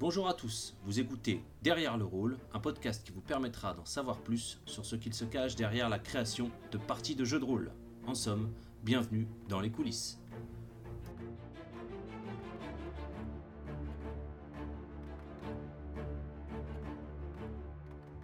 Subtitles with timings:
[0.00, 4.18] Bonjour à tous, vous écoutez Derrière le rôle, un podcast qui vous permettra d'en savoir
[4.18, 7.72] plus sur ce qu'il se cache derrière la création de parties de jeux de rôle.
[8.06, 8.48] En somme,
[8.84, 10.20] bienvenue dans les coulisses.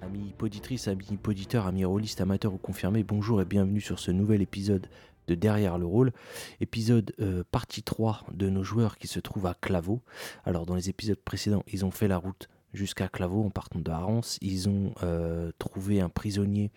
[0.01, 4.43] Amis poditrices, amis poditeurs, amis rôlistes, amateurs ou confirmés, bonjour et bienvenue sur ce nouvel
[4.43, 4.87] épisode
[5.27, 6.13] de Derrière le rôle,
[6.61, 10.03] épisode euh, partie 3 de nos joueurs qui se trouvent à Claveau.
[10.45, 13.91] Alors dans les épisodes précédents, ils ont fait la route jusqu'à Claveau en partant de
[13.91, 16.71] Harance, ils ont euh, trouvé un prisonnier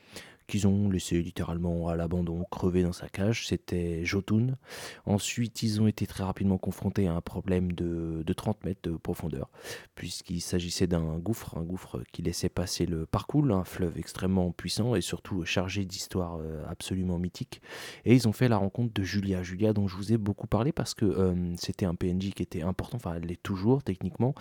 [0.47, 4.57] qu'ils ont laissé littéralement à l'abandon, crevé dans sa cage, c'était Jotun.
[5.05, 9.49] Ensuite, ils ont été très rapidement confrontés à un problème de, 30 mètres de profondeur,
[9.95, 14.95] puisqu'il s'agissait d'un gouffre, un gouffre qui laissait passer le parcours, un fleuve extrêmement puissant
[14.95, 17.61] et surtout chargé d'histoires euh, absolument mythiques.
[18.05, 20.71] Et ils ont fait la rencontre de Julia, Julia dont je vous ai beaucoup parlé
[20.71, 24.33] parce que euh, c'était un PNJ qui était important, enfin elle l'est toujours techniquement,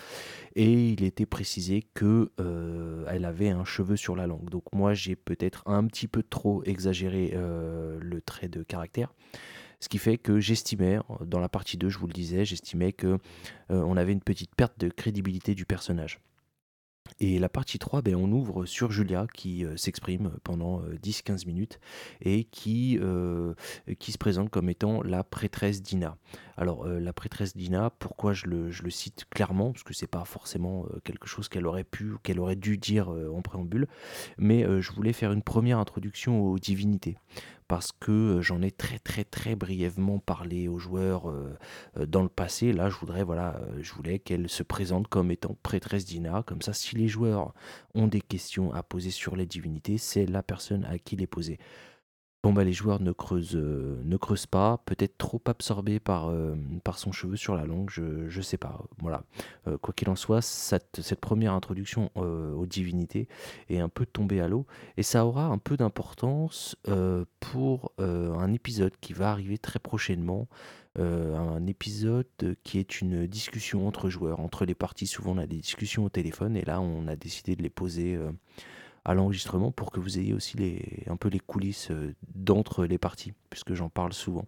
[0.54, 4.48] et il était précisé que euh, avait un cheveu sur la langue.
[4.50, 9.14] Donc moi j'ai peut-être un petit petit peu trop exagéré euh, le trait de caractère.
[9.80, 13.06] Ce qui fait que j'estimais, dans la partie 2, je vous le disais, j'estimais que
[13.06, 13.18] euh,
[13.68, 16.20] on avait une petite perte de crédibilité du personnage.
[17.20, 21.80] Et la partie 3, ben, on ouvre sur Julia qui euh, s'exprime pendant 10-15 minutes
[22.20, 22.98] et qui,
[23.98, 26.16] qui se présente comme étant la prêtresse Dina.
[26.56, 30.24] Alors la prêtresse Dina, pourquoi je le, je le cite clairement Parce que c'est pas
[30.24, 33.86] forcément quelque chose qu'elle aurait pu ou qu'elle aurait dû dire en préambule,
[34.38, 37.16] mais je voulais faire une première introduction aux divinités
[37.68, 41.32] parce que j'en ai très très très brièvement parlé aux joueurs
[41.96, 42.72] dans le passé.
[42.72, 46.72] Là, je voudrais voilà, je voulais qu'elle se présente comme étant prêtresse Dina, comme ça,
[46.72, 47.54] si les joueurs
[47.94, 51.58] ont des questions à poser sur les divinités, c'est la personne à qui les poser.
[52.42, 56.54] Bon bah les joueurs ne creusent, euh, ne creusent pas, peut-être trop absorbés par, euh,
[56.84, 58.84] par son cheveu sur la langue, je, je sais pas.
[58.98, 59.24] Voilà.
[59.66, 63.26] Euh, quoi qu'il en soit, cette, cette première introduction aux divinités
[63.68, 64.64] est un peu tombée à l'eau
[64.96, 66.76] et ça aura un peu d'importance
[67.40, 70.46] pour un épisode qui va arriver très prochainement.
[70.96, 75.06] un épisode qui est une discussion entre joueurs, entre les parties.
[75.06, 78.18] Souvent, on a des discussions au téléphone et là, on a décidé de les poser
[79.06, 82.98] à l'enregistrement pour que vous ayez aussi les, un peu les coulisses euh, d'entre les
[82.98, 84.46] parties, puisque j'en parle souvent.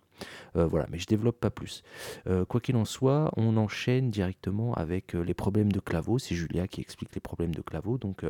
[0.57, 1.85] Euh, voilà, mais je développe pas plus.
[2.27, 6.19] Euh, quoi qu'il en soit, on enchaîne directement avec les problèmes de claveau.
[6.19, 7.99] C'est Julia qui explique les problèmes de claveau.
[7.99, 8.25] Donc,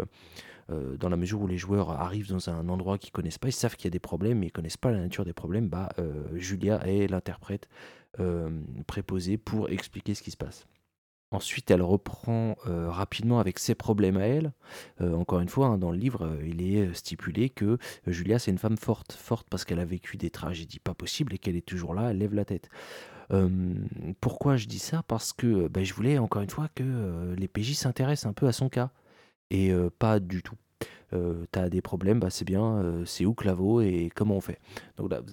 [0.68, 3.74] dans la mesure où les joueurs arrivent dans un endroit qu'ils connaissent pas, ils savent
[3.74, 5.88] qu'il y a des problèmes, mais ils connaissent pas la nature des problèmes, bah,
[6.34, 7.68] Julia est l'interprète
[8.86, 10.66] préposée pour expliquer ce qui se passe.
[11.30, 14.52] Ensuite, elle reprend euh, rapidement avec ses problèmes à elle.
[15.02, 18.50] Euh, encore une fois, hein, dans le livre, euh, il est stipulé que Julia, c'est
[18.50, 19.12] une femme forte.
[19.12, 22.18] Forte parce qu'elle a vécu des tragédies pas possibles et qu'elle est toujours là, elle
[22.18, 22.70] lève la tête.
[24.20, 25.02] pourquoi je dis ça?
[25.02, 28.52] Parce que ben, je voulais, encore une fois, que les PJ s'intéressent un peu à
[28.52, 28.90] son cas.
[29.50, 30.56] Et pas du tout.
[31.52, 34.60] T'as des problèmes, bah, c'est bien, c'est où Claveau et comment on fait?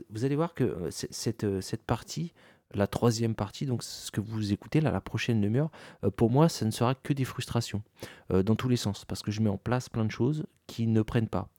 [0.09, 2.33] Vous allez voir que cette, cette partie
[2.73, 5.71] la troisième partie, donc ce que vous écoutez là, la prochaine demi-heure,
[6.03, 7.83] euh, pour moi, ça ne sera que des frustrations
[8.31, 10.87] euh, dans tous les sens, parce que je mets en place plein de choses qui
[10.87, 11.49] ne prennent pas.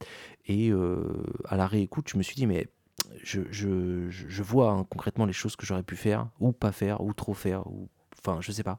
[0.47, 2.69] Et euh, à la réécoute, je me suis dit, mais
[3.23, 7.35] je, vois hein, concrètement les choses que j'aurais pu faire, ou pas faire, ou trop
[7.35, 7.89] faire, ou
[8.19, 8.79] enfin, je sais pas.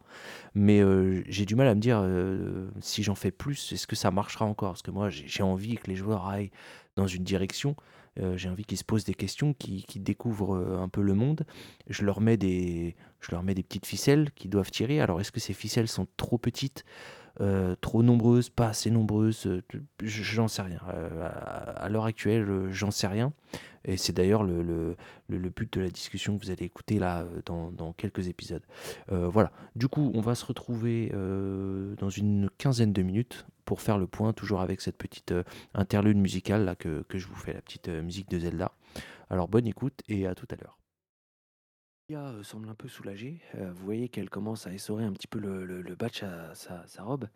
[0.53, 0.81] Mais
[1.29, 2.03] j'ai du mal à me dire
[2.81, 4.71] si j'en fais plus, est-ce que ça marchera encore?
[4.71, 6.51] Parce que moi, j'ai envie que les joueurs aillent
[6.97, 7.75] dans une direction.
[8.19, 11.45] Euh, j'ai envie qu'ils se posent des questions, qu'ils découvrent euh, un peu le monde.
[11.87, 14.99] Je leur, mets des, je leur mets des petites ficelles qu'ils doivent tirer.
[14.99, 16.83] Alors, est-ce que ces ficelles sont trop petites?
[17.41, 19.61] Euh, trop nombreuses, pas assez nombreuses,
[20.03, 20.79] j'en sais rien.
[21.75, 23.33] à l'heure actuelle, j'en sais rien.
[23.85, 24.95] Et c'est d'ailleurs le,
[25.29, 28.63] but de la discussion que vous allez écouter là dans, quelques épisodes.
[29.09, 29.51] voilà.
[29.75, 31.11] Du coup, on va se retrouver
[31.97, 35.43] dans une quinzaine de minutes pour faire le point, toujours avec cette petite euh,
[35.75, 38.71] interlude musicale que, je vous fais, la petite euh, musique de Zelda.
[39.29, 40.79] Alors bonne écoute et à tout à l'heure.
[42.09, 43.41] Lia euh, semble un peu soulagée.
[43.53, 47.03] vous voyez qu'elle commence à essorer un petit peu le, le, batch à sa, sa
[47.03, 47.27] robe.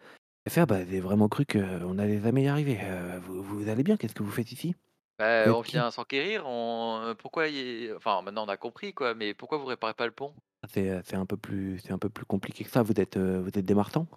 [0.50, 2.80] FR bah, avait vraiment cru qu'on allait jamais y arriver.
[3.24, 3.98] vous, vous, allez bien?
[3.98, 4.75] Qu'est-ce que vous faites ici?
[5.19, 6.48] Bah, On vient s'enquérir.
[6.48, 7.16] On...
[7.18, 7.92] Pourquoi y...
[7.94, 9.13] Enfin, maintenant on a compris, quoi.
[9.13, 10.34] Mais pourquoi vous réparez pas le pont?
[10.69, 11.81] C'est un, peu plus...
[11.90, 12.81] un peu plus compliqué que ça.
[12.81, 14.07] Vous êtes, vous êtes des martins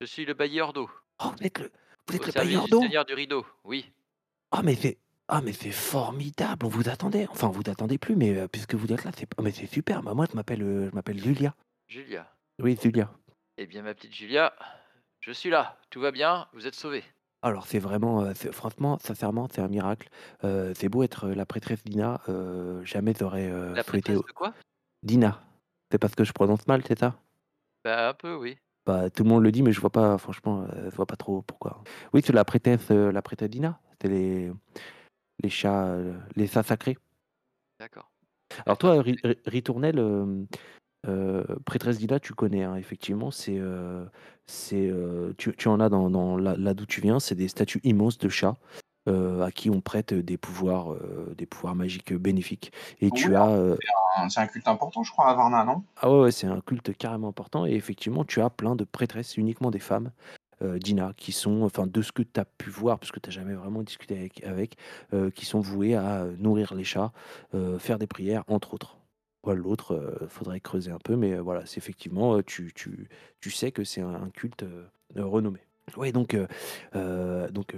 [0.00, 0.88] Je suis le bailleur d'eau.
[1.24, 1.72] Oh, vous êtes le,
[2.06, 2.80] vous êtes Au le service bailleur du d'eau?
[2.82, 3.90] Seigneur du Rideau, oui.
[4.52, 6.66] Ah, mais c'est ah, mais c'est formidable.
[6.66, 7.26] On vous attendait.
[7.30, 10.02] Enfin, vous attendez plus, mais euh, puisque vous êtes là, c'est oh, mais c'est super.
[10.02, 11.54] Bah, moi, je m'appelle euh, je m'appelle Julia.
[11.86, 12.26] Julia.
[12.60, 13.10] Oui, Julia.
[13.56, 14.52] Eh bien, ma petite Julia,
[15.20, 15.76] je suis là.
[15.90, 17.04] Tout va bien, vous êtes sauvée.
[17.42, 20.08] Alors, c'est vraiment, euh, c'est- franchement, sincèrement, c'est un miracle.
[20.44, 22.20] Euh, c'est beau être la prêtresse Dina.
[22.28, 23.84] euh, jamais j'aurais La souhaité.
[24.14, 24.54] prêtresse de quoi?
[25.02, 25.40] Dina.
[25.92, 27.14] C'est parce que je prononce mal, c'est ça?
[27.84, 28.58] Bah, un peu, oui.
[28.86, 31.16] Bah, tout le monde le dit, mais je vois pas, franchement, euh, je vois pas
[31.16, 31.82] trop pourquoi.
[32.12, 33.80] Oui, c'est la prêtresse, euh, la prêtresse Dina.
[34.02, 34.50] C'est les,
[35.42, 36.96] les chats, euh, les chats sacrés.
[37.80, 38.10] D'accord.
[38.66, 40.44] Alors toi, Ri- Ri- Ritournelle, euh,
[41.06, 43.30] euh, prêtresse Dina, tu connais, hein, effectivement.
[43.30, 44.04] C'est, euh,
[44.46, 47.20] c'est, euh, tu, tu en as dans, dans là, là d'où tu viens.
[47.20, 48.56] C'est des statues immenses de chats
[49.08, 52.72] euh, à qui on prête des pouvoirs, euh, des pouvoirs magiques bénéfiques.
[53.00, 53.76] Et tu as, euh,
[54.16, 55.84] Un- C'est un culte important, je crois, à Varna, non?
[55.98, 59.36] Ah ouais, ouais, c'est un culte carrément important et effectivement, tu as plein de prêtresses,
[59.36, 60.10] uniquement des femmes,
[60.62, 63.32] Dina, qui sont enfin de ce que tu as pu voir, parce que tu as
[63.32, 64.76] jamais vraiment discuté avec avec,
[65.12, 67.12] heu, qui sont vouées à, heu, nourrir les chats,
[67.78, 68.96] faire des prières, entre autres.
[69.46, 73.08] L'autre, heu, faudrait creuser un peu, mais, voilà, c'est effectivement, tu tu
[73.40, 74.64] tu sais que c'est un un culte,
[75.16, 75.60] renommé.
[75.96, 76.36] Ouais, donc,
[76.94, 77.74] donc,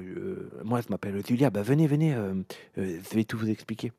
[0.64, 2.16] moi, je m'appelle Julia, bah, venez, venez,
[2.76, 3.92] je vais tout vous expliquer.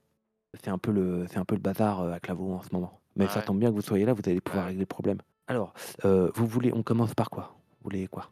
[0.61, 2.99] C'est un peu le c'est un peu le bazar, à Claveau en ce moment.
[3.15, 4.69] Mais ça tombe bien que vous soyez là, vous allez pouvoir Ouais.
[4.71, 5.19] régler le problème.
[5.47, 5.73] Alors,
[6.03, 7.55] vous voulez on commence par quoi?
[7.79, 8.29] Vous voulez quoi?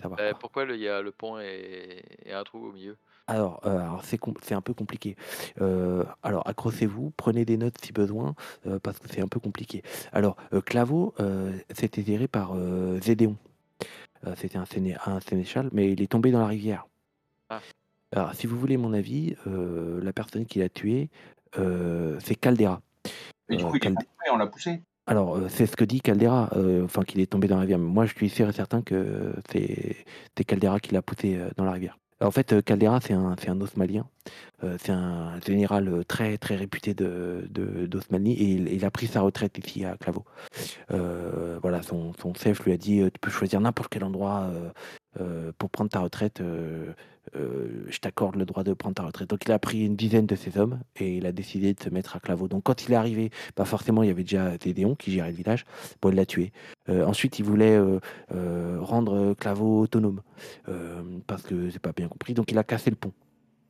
[0.00, 0.38] Savoir quoi?
[0.38, 2.96] pourquoi le il y a le pont et et un trou au milieu?
[3.26, 5.16] Alors, alors c'est com c'est un peu compliqué.
[5.60, 8.36] Heu, alors accrochez-vous, prenez des notes si besoin,
[8.82, 9.82] parce que c'est un peu compliqué.
[10.12, 10.36] Alors,
[10.66, 11.14] Claveau,
[11.74, 12.54] c'était géré par,
[13.00, 13.36] Zédéon.
[14.36, 16.86] C'était un séné un sénéchal, mais il est tombé dans la rivière.
[17.50, 17.60] Ah.
[18.12, 21.10] Alors si vous voulez mon avis, la personne qui l'a tué,
[21.56, 22.80] c'est Caldera.
[23.48, 24.82] Et du coup, il est Cald pas tombé, on l'a poussé?
[25.06, 27.78] Alors, heu, c'est ce que dit Caldera, heu, enfin qu'il est tombé dans la rivière.
[27.78, 29.96] Moi, je suis sûr et certain que c'est
[30.44, 31.98] Caldera qui l'a poussé, heu, dans la rivière.
[32.20, 33.48] En fait, Caldera, c'est un c'est
[34.78, 37.46] c'est un général, très, très réputé de
[38.32, 38.44] et
[38.74, 40.24] il a pris sa retraite ici à Claveau.
[40.92, 41.82] Heu, voilà,
[42.20, 44.50] son chef lui a dit: «Heu, tu peux choisir n'importe quel endroit,
[45.20, 46.94] heu, pour prendre ta retraite, heu
[47.36, 49.28] heu, je t'accorde le droit de prendre ta retraite».
[49.30, 51.88] Donc il a pris une dizaine de ses hommes et il a décidé de se
[51.90, 52.48] mettre à Claveau.
[52.48, 55.36] Donc quand il est arrivé, bah, forcément, il y avait déjà Gédéon qui gérait le
[55.36, 55.64] village.
[56.02, 56.52] Bon, il l'a tué.
[56.88, 57.78] Ensuite, il voulait,
[58.80, 60.22] rendre, Claveau autonome,
[61.26, 63.12] parce que j'ai pas bien compris, donc il a cassé le pont.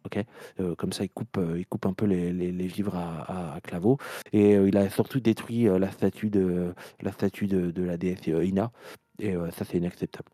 [0.06, 0.18] OK?
[0.60, 3.98] Heu, comme ça, il coupe, il coupe un peu les vivres à à Claveau
[4.32, 8.72] et il a surtout détruit, la statue de la statue de la déesse, Ina
[9.20, 10.30] et ça, c'est inacceptable.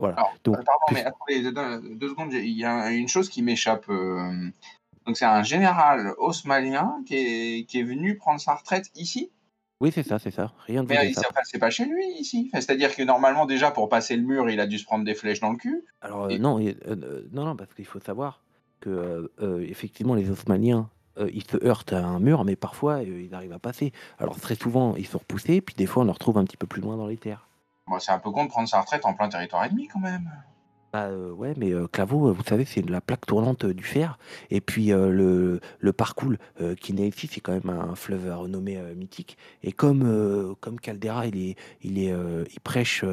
[0.00, 1.42] Voilà, Alors, donc euh, pardon, mais attendez,
[1.94, 3.84] deux, secondes, il y a une chose qui m'échappe.
[3.90, 4.48] euh,
[5.06, 9.30] Donc, c'est un général osmanien qui est, qui est venu prendre sa retraite ici.
[9.82, 11.14] oui, c'est ça, c'est ça, rien vous Mais il-
[11.44, 12.48] c'est pas chez lui ici.
[12.50, 15.14] Enfin, C'est-à-dire que normalement, déjà, pour passer le mur, il a dû se prendre des
[15.14, 15.84] flèches dans le cul.
[16.00, 18.42] Alors, Et- non non, non, parce qu'il faut savoir
[18.80, 19.30] que,
[19.68, 20.88] effectivement, les Osmaniens,
[21.30, 23.92] ils se heurtent à un mur, mais parfois, ils arrivent à passer.
[24.18, 26.66] Alors très souvent, ils sont repoussés, puis des fois, on les retrouve un petit peu
[26.66, 27.46] plus loin dans les terres.
[27.98, 30.30] C'est un peu con de prendre sa retraite en plein territoire ennemi quand même.
[30.92, 33.84] Bah, heu, ouais, mais heu, Claveau, heu, vous savez, c'est la plaque tournante, heu, du
[33.84, 34.18] fer
[34.50, 36.32] et puis, le le parcours,
[36.80, 41.36] qui naît ici, c'est quand même un fleuve heu, mythique et comme, comme Caldera, il
[41.50, 42.12] est il est,
[42.52, 43.04] il prêche,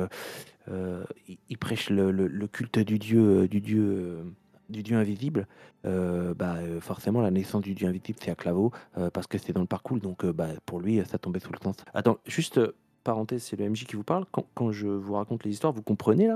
[0.68, 4.24] il prêche le le culte du dieu, du dieu,
[4.70, 5.46] du dieu invisible,
[5.84, 8.72] bah, forcément la naissance du dieu invisible, c'est à Claveau,
[9.14, 11.76] parce que c'est dans le parcours donc, bah, pour lui, ça tombait sous le sens.
[11.94, 12.60] Attends, juste,
[13.08, 14.26] parenthèse, c'est le MJ qui vous parle.
[14.32, 16.36] Quand quand je vous raconte les histoires, vous comprenez là?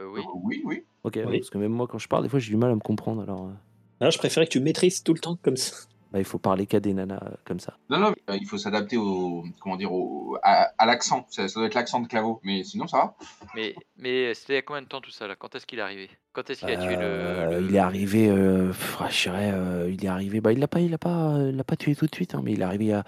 [0.00, 0.22] Euh, oui.
[0.42, 0.84] oui, oui.
[1.04, 1.38] OK, ouais, Oui.
[1.40, 3.22] parce que même moi, quand je parle, des fois, j'ai du mal à me comprendre.
[3.22, 3.52] Alors, euh,
[4.00, 5.76] Ah, je préférais que tu maîtrises tout le temps comme ça.
[6.12, 7.76] bah, il faut parler qu'à des nanas euh, comme ça.
[7.90, 11.26] Non, non, euh, il faut s'adapter au, comment dire, au, à, à l'accent.
[11.30, 12.40] Ça, ça doit être l'accent de Claveau.
[12.42, 13.14] Mais sinon, ça va.
[13.54, 15.36] Mais mais c'était il y a combien de temps tout ça là?
[15.36, 16.08] Quand est-ce qu'il est arrivé?
[16.32, 19.22] Quand est-ce qu'il a tué le Euh, le Il est arrivé, euh, pff, ah, je
[19.24, 20.40] dirais, euh, il est arrivé.
[20.40, 22.34] Bah, il l'a pas, il l'a pas, euh, il l'a pas tué tout de suite,
[22.34, 23.04] hein, mais il est arrivé a,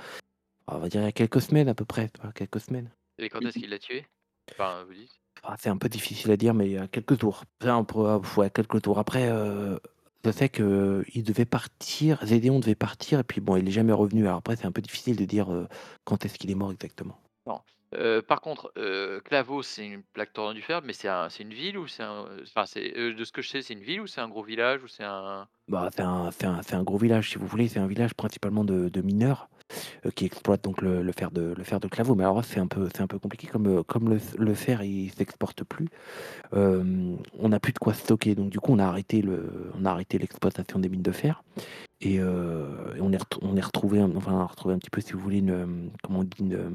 [0.76, 2.90] on va dire, il y a quelques semaines à peu près, quelques semaines.
[3.18, 4.06] et quand est-ce qu'il l'a tué?
[4.50, 5.20] Enfin, vous dites?
[5.42, 7.18] Ah, c'est un peu difficile à dire, mais il y a quelques
[7.66, 8.98] on ouais, quelques tours.
[8.98, 9.78] Après, euh,
[10.24, 13.72] je sais que euh, il devait partir, Zédéon devait partir, et puis bon, il est
[13.72, 14.26] jamais revenu.
[14.26, 15.66] Alors après, c'est un peu difficile de dire euh,
[16.04, 17.18] quand est-ce qu'il est mort exactement.
[18.26, 18.72] Par contre,
[19.24, 23.24] Claveau, c'est une plaque tournante du fer, mais c'est un une ville ou c'est de
[23.24, 25.46] ce que je sais, c'est une ville ou c'est un gros village ou c'est un
[25.68, 26.02] Bah, c'est
[26.74, 27.68] un, gros village, si vous voulez.
[27.68, 29.48] C'est un village principalement de, mineurs
[30.06, 32.14] euh, qui exploitent donc le, fer de, le fer de Claveau.
[32.14, 35.64] Mais alors c'est un peu, un peu compliqué comme, euh, comme le, fer il s'exporte
[35.64, 35.88] plus.
[36.54, 38.34] euh, on n'a plus de quoi stocker.
[38.34, 39.22] Donc du coup, on a arrêté
[40.18, 41.42] l'exploitation des mines de fer
[42.02, 42.66] et, euh,
[43.00, 45.38] on est, on est retrouvé, enfin, on a retrouvé un petit peu, si vous voulez,
[45.38, 45.66] une, euh,
[46.02, 46.70] comment on dit, une, euh,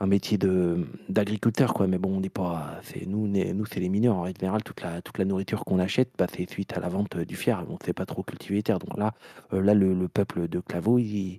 [0.00, 1.86] un métier de d'agriculteur quoi.
[1.86, 4.16] Mais bon, on n'est pas, c'est nous, nous c'est les mineurs.
[4.16, 7.16] En général, toute la, toute la nourriture qu'on achète, bah, c'est suite à la vente
[7.16, 7.64] euh, du fer.
[7.68, 8.78] On ne sait pas trop cultiver les terres.
[8.78, 9.14] Donc là,
[9.52, 11.38] euh, là, le, le peuple de Claveau, il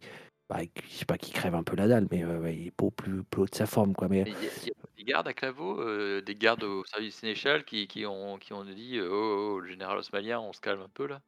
[0.50, 0.60] bah,
[0.90, 2.92] je sais pas qui crève un peu la dalle, mais euh, il est pas au
[2.92, 4.08] plus, plus haut de sa forme, quoi.
[4.10, 6.84] Mais il y a il y a des gardes à Claveau, heu, des gardes au
[6.86, 10.62] service sénéchal qui qui ont qui ont dit, «Oh, oh, le général osmanien, on se
[10.62, 11.22] calme un peu là»?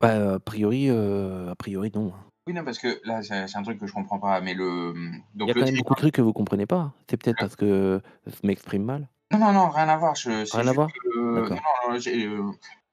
[0.00, 2.12] bah, a priori, euh, a priori non.
[2.50, 5.22] Oui, non, parce que là, c'est un truc que je comprends pas, mais le Il
[5.36, 6.92] donc y a le quand même beaucoup de trucs que vous comprenez pas.
[7.08, 7.44] C'est peut-être Ah.
[7.44, 9.08] parce que je m'exprime mal?
[9.32, 10.88] non, non, non, rien à voir, je c'est Rien à juste voir?
[10.92, 11.58] que non, D'accord.
[11.88, 12.42] non, j'ai, heu,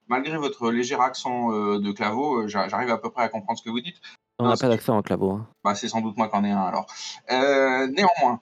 [0.08, 3.72] malgré votre léger accent, de Claveau, j'a j'arrive à peu près à comprendre ce que
[3.72, 4.00] vous dites.
[4.38, 5.48] On Non, n'a pas d'accent en claveau, hein.
[5.64, 6.86] bah, c'est sans doute moi qui en ai un alors.
[7.32, 8.40] Néanmoins,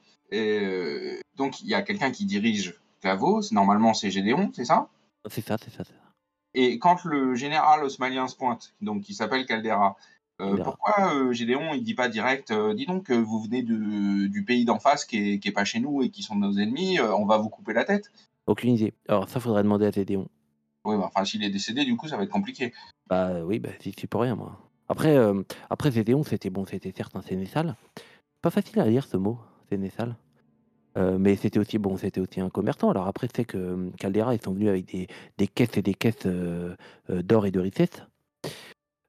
[1.37, 4.89] donc il y a quelqu'un qui dirige Claveau, c'est normalement c'est Gédéon, c'est ça?
[5.29, 5.99] C'est ça, c'est ça, c'est ça.
[6.57, 9.95] Et quand le général osmanien se pointe, donc qui s'appelle Caldera,
[10.39, 10.63] Caldera.
[10.65, 14.43] pourquoi, heu, Gédéon il dit pas direct, heu: «Dis donc, heu, vous venez de du
[14.43, 16.99] pays d'en face qui est qui est pas chez nous et qui sont nos ennemis,
[16.99, 18.11] on va vous couper la tête»?
[18.47, 18.93] Aucune idée.
[19.07, 20.27] Alors ça, faudrait demander à Gédéon.
[20.83, 22.73] Oui, bah, enfin s'il est décédé du coup ça va être compliqué.
[23.07, 24.59] Bah, oui, bah, j'y suis pour rien moi.
[24.87, 25.17] Après,
[25.69, 27.75] après Gédéon, c'était bon, c'était certes un sénéchal.
[28.41, 29.39] Pas facile à lire ce mot,
[29.69, 30.15] sénéchal.
[30.97, 32.89] Mais c'était aussi bon, c'était aussi un commerçant.
[32.91, 36.27] Alors après, c'est que, Caldera, ils sont venus avec des des caisses et des caisses,
[37.09, 38.03] d'or et de richesses.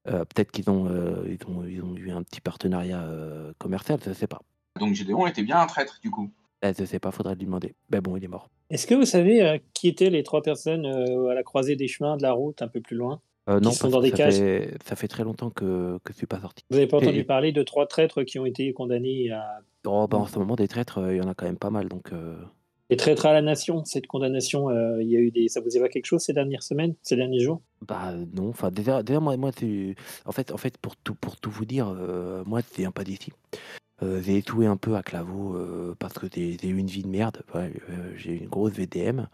[0.08, 0.86] Heu, peut-être qu'ils ont,
[1.26, 4.40] ils ont ils ont eu un petit partenariat, heu, commercial, je sais pas.
[4.78, 6.32] Donc Gédéon était bien un traître du coup?
[6.62, 7.74] Bah, je sais pas, faudrait lui demander.
[7.90, 8.48] Mais bon, il est mort.
[8.70, 12.22] Est-ce que vous savez, qui étaient les 3 personnes, à la croisée des chemins de
[12.22, 13.20] la route un peu plus loin?
[13.60, 14.34] Qui non, sont dans des ça cages?
[14.34, 16.64] fait ça fait très longtemps que que je suis pas sorti.
[16.70, 20.06] Vous avez pas entendu Et parler de 3 traîtres qui ont été condamnés à oh,
[20.08, 22.10] bah, en ce moment, des traîtres, il y en a quand même pas mal donc
[22.90, 23.84] des traîtres à la nation?
[23.84, 26.62] Cette condamnation, heu, il y a eu des ça vous évoque quelque chose ces dernières
[26.62, 27.60] semaines, ces derniers jours?
[27.86, 29.50] Bah, non, enfin déjà déjà moi moi
[30.24, 33.04] en fait en fait pour tout pour tout vous dire, heu, moi je viens pas
[33.04, 33.32] d'ici.
[34.02, 35.56] Heu, j'ai échoué un peu à Claveau,
[35.98, 37.42] parce que j'ai eu une vie de merde,
[38.16, 39.26] j'ai eu une grosse VDM,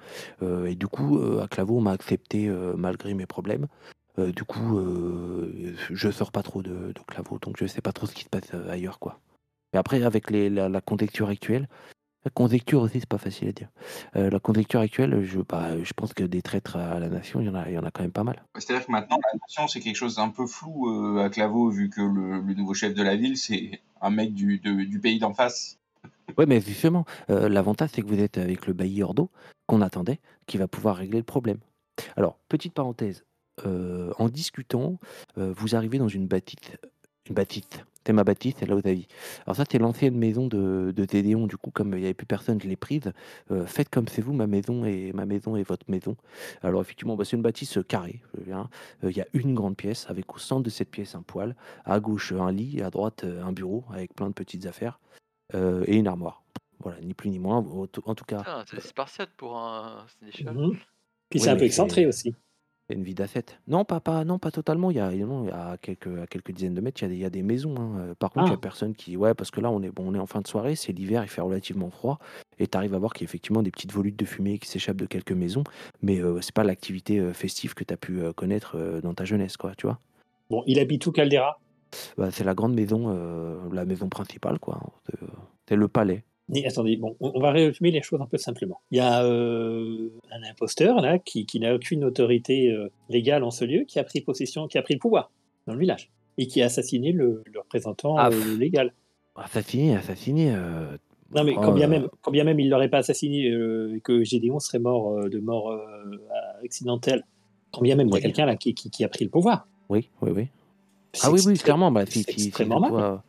[0.66, 3.66] et du coup, à Claveau, on m'a accepté, malgré mes problèmes.
[4.18, 4.78] Du coup,
[5.90, 8.28] je sors pas trop de de Claveau, donc je sais pas trop ce qui se
[8.28, 9.18] passe, ailleurs, quoi.
[9.74, 11.68] Et après avec les la conjecture actuelle
[12.24, 13.68] la conjecture aussi, c'est pas facile à dire.
[14.16, 17.46] Heu, la conjecture actuelle, je bah, je pense que des traîtres à la nation, il
[17.46, 18.42] y en a il y en a quand même pas mal.
[18.56, 21.90] C'est-à-dire que maintenant la nation c'est quelque chose d'un peu flou, heu, à Claveau vu
[21.90, 25.18] que le le nouveau chef de la ville c'est un mec du de du pays
[25.18, 25.78] d'en face.
[26.38, 29.30] Ouais, mais justement, heu, l'avantage, c'est que vous êtes avec le bailleur d'eau
[29.66, 31.58] qu'on attendait, qui va pouvoir régler le problème.
[32.16, 33.24] Alors, petite parenthèse,
[33.64, 34.98] en discutant,
[35.36, 36.70] vous arrivez dans une bâtisse
[37.28, 37.68] une bâtisse,
[38.06, 39.06] c'est ma bâtisse, c'est là où tu
[39.46, 42.26] Alors ça, c'est l'ancienne maison de de Gédéon, du coup, comme il y avait plus
[42.26, 43.12] personne, je l'ai prise.
[43.50, 46.16] Heu, faites comme c'est vous, ma maison et ma maison est votre maison.
[46.62, 48.68] Alors effectivement, bah, c'est une bâtisse, heu, carrée, hein.
[49.04, 51.56] Heu, il y a une grande pièce avec au centre de cette pièce un poêle,
[51.84, 54.98] à gauche, un lit, à droite, un bureau avec plein de petites affaires,
[55.86, 56.44] et une armoire.
[56.80, 57.58] Voilà, ni plus ni moins.
[57.58, 60.60] En tout cas, c'est spartiate pour un sénéchal.
[60.60, 60.76] Mmh
[61.30, 62.34] Puis oui, c'est un peu excentré aussi.
[62.92, 63.44] Une vie d'asset.
[63.68, 64.90] Non, pas pas non, pas totalement.
[64.90, 66.80] Il y a il y a non, il y a quelques à quelques dizaines de
[66.80, 68.54] mètres, il y a des il y a des maisons, hein, heu, par contre, il
[68.54, 68.58] y a Ah!
[68.58, 70.74] personne qui ouais, parce que là, on est bon, on est en fin de soirée,
[70.76, 72.18] c'est l'hiver, il fait relativement froid
[72.58, 74.68] et tu arrives à voir qu'il y a effectivement des petites volutes de fumée qui
[74.68, 75.64] s'échappent de quelques maisons,
[76.02, 79.24] mais heu, c'est pas l'activité, heu, festive que tu as pu, heu, connaître, dans ta
[79.24, 80.00] jeunesse, quoi, tu vois?
[80.50, 81.60] Bon, il habite où Caldera?
[82.16, 83.08] Bah, c'est la grande maison,
[83.70, 84.90] la maison principale, quoi, hein,
[85.68, 86.24] c'est le palais.
[86.48, 88.80] Mais attendez, bon, on on va résumer les choses un peu simplement.
[88.90, 93.50] Il y a, heu, un imposteur là qui qui n'a aucune autorité, heu, légale en
[93.50, 95.30] ce lieu, qui a pris possession qui a pris le pouvoir
[95.66, 98.92] dans le village et qui a assassiné le le représentant, Ah, heu, légal.
[99.36, 100.98] assassiné, assassiné, heu,
[101.34, 104.58] Non mais quand bien même quand bien même il l'aurait pas assassiné, et que Gédéon
[104.58, 105.72] serait mort, de mort,
[106.64, 107.24] accidentelle,
[107.72, 109.30] quand bien même il y a oui, quelqu'un là qui qui qui a pris le
[109.30, 109.66] pouvoir.
[109.88, 110.48] oui, oui, oui.
[111.22, 113.20] Ah oui, oui, clairement, bah, si c'est si extrêmement mal.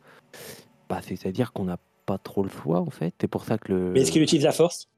[0.88, 3.14] bah, c'est-à-dire qu'on n'a pas trop le choix, en fait.
[3.20, 4.90] C'est pour ça que Mais est-ce qu'il le utilise la force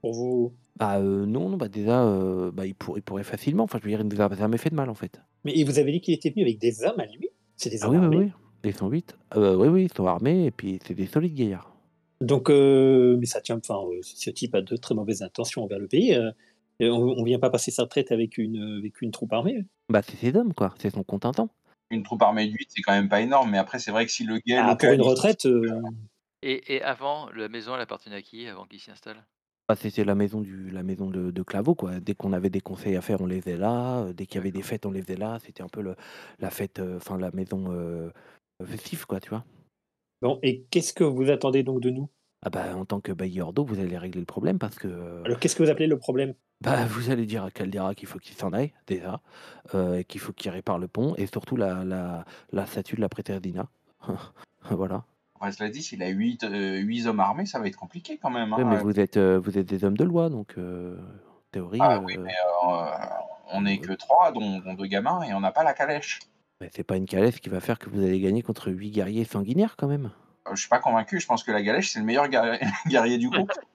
[0.00, 3.64] pour vous bah, heu, non, non, bah, déjà, heu, bah, il pour il pourrait facilement,
[3.64, 5.20] enfin, je veux dire, il nous a jamais fait de mal, en fait.
[5.44, 7.28] mais vous avez dit qu'il était venu avec des hommes à lui?
[7.56, 8.26] C'est des Ah hommes oui, oui, armés?
[8.26, 8.32] oui,
[8.64, 9.16] ils sont 8.
[9.36, 11.72] Heu, oui, oui, ils sont armés et puis c'est des solides gaillards.
[12.20, 15.88] Donc, heu, mais ça tient enfin, ce type a de très mauvaises intentions envers le
[15.88, 16.16] pays,
[16.80, 19.64] on on vient pas passer sa retraite avec une, avec une troupe armée.
[19.88, 21.48] Bah, c'est ses hommes, quoi, c'est son contingent.
[21.90, 24.12] Une troupe armée de 8 c'est quand même pas énorme, mais après c'est vrai que
[24.12, 25.46] si le guet Ah, pour une retraite,
[26.44, 29.26] Et et avant, la maison, elle appartenait à qui avant qu'il s'y installe?
[29.68, 31.98] Bah, c'était la maison du la maison de de Claveau, quoi.
[32.00, 34.38] Dès qu'on avait des conseils à faire, on les faisait là, heu, dès qu'il y
[34.38, 34.62] avait des D'accord.
[34.62, 35.38] fêtes, on les faisait là.
[35.42, 35.96] C'était un peu le
[36.38, 38.12] la fête, enfin, la maison, heu,
[38.62, 39.44] festive, quoi, tu vois?
[40.20, 42.10] bon et qu'est-ce que vous attendez donc de nous?
[42.42, 45.38] Ah bah, en tant que bailleur d'eau, vous allez régler le problème parce que, Alors
[45.38, 46.34] qu'est-ce que vous appelez le problème?
[46.60, 49.20] bah, vous allez dire à Caldera qu'il faut qu'il s'en aille déjà,
[49.74, 53.08] et qu'il faut qu'il répare le pont et surtout la la la statue de la
[53.08, 53.68] Préterdina.
[54.70, 55.04] Voilà.
[55.44, 58.30] Enfin, cela dit, s'il a 8, heu, 8 hommes armés, ça va être compliqué quand
[58.30, 58.84] même, Ouais, mais hein, heu.
[58.84, 60.98] vous êtes, heu, vous êtes des hommes de loi donc heu,
[61.28, 62.32] en théorie, Ah oui, mais
[63.52, 66.20] on est heu, que 3 dont dont 2 gamins et on n'a pas la calèche.
[66.60, 69.24] bah, c'est pas une calèche qui va faire que vous allez gagner contre 8 guerriers
[69.24, 70.10] sanguinaires quand même.
[70.50, 72.28] Je suis pas convaincu, je pense que la calèche, c'est le meilleur
[72.86, 73.52] guerrier du groupe.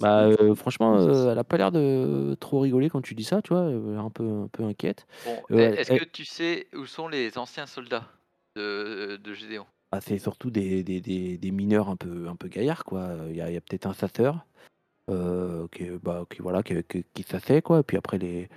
[0.00, 3.66] Bah, franchement, elle a pas l'air de trop rigoler quand tu dis ça, tu vois?
[3.66, 5.06] Un peu un peu inquiète.
[5.24, 8.08] Bon, est-ce elle que tu sais où sont les anciens soldats?
[8.56, 9.66] De, Gédéon.
[9.90, 13.16] Ah, c'est surtout des, des, des, mineurs un peu, un peu gaillards, quoi.
[13.28, 14.46] Il y a, il y a peut-être un chasseur
[15.10, 16.74] euh, qui, bah, qui, voilà, qui,
[17.14, 17.82] qui, s'assait, quoi.
[17.82, 18.48] Puis après, les...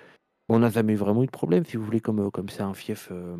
[0.47, 3.09] on n'a jamais vraiment eu de problème, si vous voulez, comme comme c'est un fief
[3.11, 3.37] euh,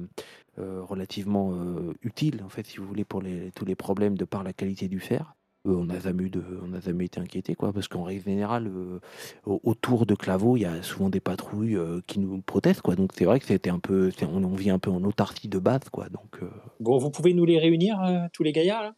[0.59, 4.25] euh, relativement euh, utile, en fait, si vous voulez, pour les, tous les problèmes de
[4.25, 5.35] par la qualité du fer.
[5.65, 8.23] Euh, on n'a jamais, eu de, on n'a jamais été inquiété, quoi, parce qu'en règle
[8.23, 8.99] générale, euh,
[9.45, 12.95] au- autour de Claveau, il y a souvent des patrouilles euh, qui nous protestent, quoi.
[12.95, 15.57] Donc c'est vrai que c'était un peu, on, on vit un peu en autarcie de
[15.59, 16.07] base, quoi.
[16.09, 16.39] Donc
[16.79, 17.97] Bon, vous pouvez nous les réunir,
[18.33, 18.95] tous les gaillards, là?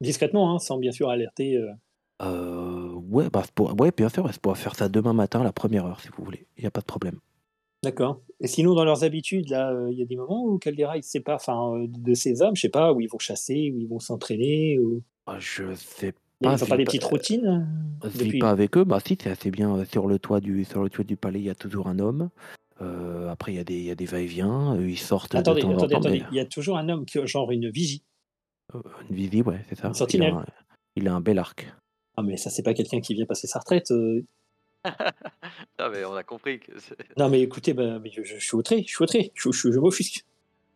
[0.00, 1.56] Discrètement, hein, sans bien sûr alerter.
[2.20, 2.92] euh.
[3.10, 5.52] ouais, bah, pour- ouais, bien sûr, ouais, c'est pour faire ça demain matin à la
[5.52, 6.46] première heure, si vous voulez.
[6.56, 7.18] Il n'y a pas de problème.
[7.84, 8.20] D'accord.
[8.40, 11.02] Et sinon, dans leurs habitudes, là, euh, il y a des moments où Caldera, il
[11.02, 13.78] se sépare enfin, euh, de ses hommes, je sais pas, où ils vont chasser, où
[13.78, 15.02] ils vont s'entraîner, ou...
[15.26, 16.08] Ah, Je sais
[16.40, 16.50] Ils pas.
[16.52, 17.46] n'ont si pas des petites routines
[18.04, 18.38] euh, Je vis depuis...
[18.38, 19.74] pas avec eux, bah si, c'est assez bien.
[19.76, 21.98] euh, Sur le toit du, sur le toit du palais, il y a toujours un
[21.98, 22.30] homme.
[22.80, 24.74] Euh, après, il y a des, il y a des va-et-vient.
[24.76, 26.06] euh, Ils sortent Attendez, de temps attendez, en temps.
[26.08, 26.20] attendez.
[26.20, 28.02] mais- Il y a toujours un homme qui a genre une vigie.
[28.74, 29.88] Euh, Une visite, ouais, c'est ça.
[29.88, 30.46] Une Il a, un,
[30.96, 31.72] il a un bel arc.
[32.16, 33.90] Ah, mais ça, c'est pas quelqu'un qui vient passer sa retraite.
[33.92, 34.24] euh.
[35.78, 36.72] Non, mais on a compris que
[37.16, 39.78] Non, mais écoutez, bah, mais je, je suis outré, je suis outré, je, je, je
[39.78, 40.24] m'offusque.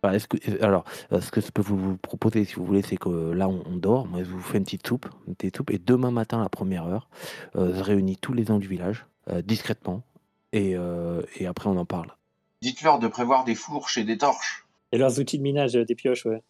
[0.03, 2.65] Bah, est-ce que, euh, alors, euh, ce que je peux vous vous proposer, si vous
[2.65, 4.07] voulez, c'est que euh, là, on, on dort.
[4.07, 6.49] Moi, je vous fais une petite soupe, une petite soupe, et demain matin, à la
[6.49, 7.09] première heure,
[7.57, 10.03] euh, je réunis tous les gens du village, euh, discrètement,
[10.53, 12.12] et, euh, et après, on en parle.
[12.62, 14.67] Dites-leur de prévoir des fourches et des torches.
[14.93, 16.43] Et leurs outils de minage, euh, des pioches, ouais.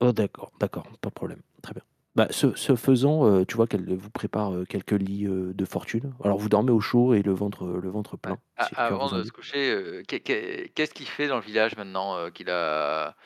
[0.00, 1.40] Oh, d'accord, d'accord, pas de problème.
[1.62, 1.82] Très bien.
[2.16, 5.64] Bah, ce, ce faisant, euh, tu vois qu'elle vous prépare euh, quelques lits euh, de
[5.64, 6.14] fortune.
[6.22, 8.38] Alors, vous dormez au chaud et le ventre, le ventre plein.
[8.56, 9.28] A- si le cœur Avant vous en de dit.
[9.28, 13.16] se coucher, qu'est- qu'est- qu'est-ce qu'il fait dans le village maintenant qu'il a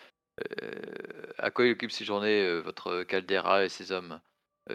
[1.39, 4.21] À quoi il occupe ses journées, votre Caldera et ses hommes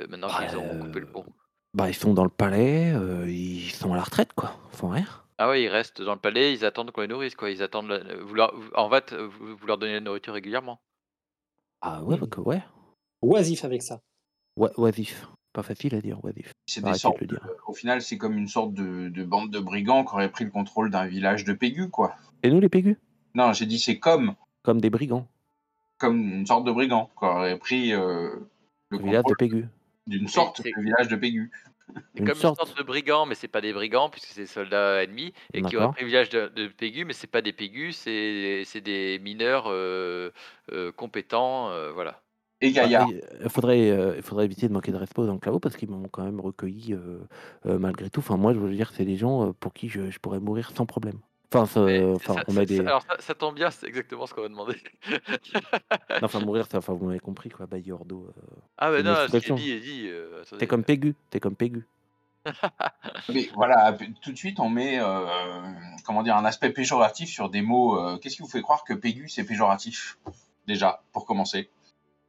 [0.10, 1.25] Maintenant Bah, qu'ils ont coupé le pont?
[1.74, 2.93] Bah, ils sont dans le palais,
[3.27, 4.55] ils sont à la retraite, quoi.
[4.74, 5.05] Ils font rien.
[5.39, 7.50] Ah ouais, ils restent dans le palais, ils attendent qu'on les nourrisse, quoi.
[7.50, 7.88] Ils attendent.
[7.89, 10.79] la- vous leur- vous- En fait, vous, vous leur donnez la nourriture régulièrement.
[11.82, 12.62] Ah ouais, bah, ouais.
[13.24, 14.01] Oisif avec ça.
[14.58, 15.27] Ouais, oisif.
[15.53, 16.51] Pas facile à dire, oisif.
[16.68, 17.18] C'est des sortes.
[17.20, 17.48] de le dire.
[17.68, 20.51] Au final, c'est comme une sorte de, de bande de brigands qui aurait pris le
[20.51, 22.16] contrôle d'un village de Pégu, quoi.
[22.44, 22.98] Et nous, les pégus?
[23.36, 25.27] Non, j'ai dit c'est comme, Comme des brigands.
[25.98, 28.29] comme une sorte de brigand qui aurait pris euh,
[28.90, 29.68] le Le village de contrôle Pégu.
[30.07, 31.51] d'une sorte c'est- de village de Pégu.
[32.16, 32.59] C'est Une comme sorte.
[32.59, 35.62] une sorte de brigands, mais c'est pas des brigands puisque c'est des soldats ennemis et
[35.62, 39.20] qui ont un privilège de, de Pégus, mais c'est pas des Pégus, c'est c'est des
[39.20, 40.31] mineurs euh,
[40.72, 42.22] euh, compétents, euh, voilà.
[42.61, 43.09] Et Bah, Gaillard.
[43.09, 46.07] il faudrait, euh, il faudrait éviter de manquer de respect aux enclavos parce qu'ils m'ont
[46.07, 47.20] quand même recueilli euh,
[47.66, 48.20] euh, malgré tout.
[48.22, 50.72] Enfin, moi, je veux dire, c'est des gens euh, pour qui je, je pourrais mourir
[50.75, 51.20] sans problème.
[51.53, 51.81] Enfin, ça-
[52.16, 52.77] enfin on a des.
[52.77, 54.75] ça- alors ça, ça tombe bien, c'est exactement ce qu'on va demander.
[56.22, 57.68] Non, enfin, mourir, ça, enfin, vous m'avez compris, quoi.
[57.72, 58.16] Euh...
[58.77, 59.55] ah mais non, ce qui est expression.
[59.55, 60.07] dit dit.
[60.07, 61.16] euh, T'es comme Pégu.
[61.29, 61.85] T'es comme Pégu.
[63.33, 65.25] Mais voilà, tout de suite, on met euh,
[66.05, 67.98] comment dire un aspect péjoratif sur des mots.
[68.00, 70.18] euh, Qu'est-ce qui vous fait croire que Pégu c'est péjoratif
[70.68, 71.70] Déjà, pour commencer?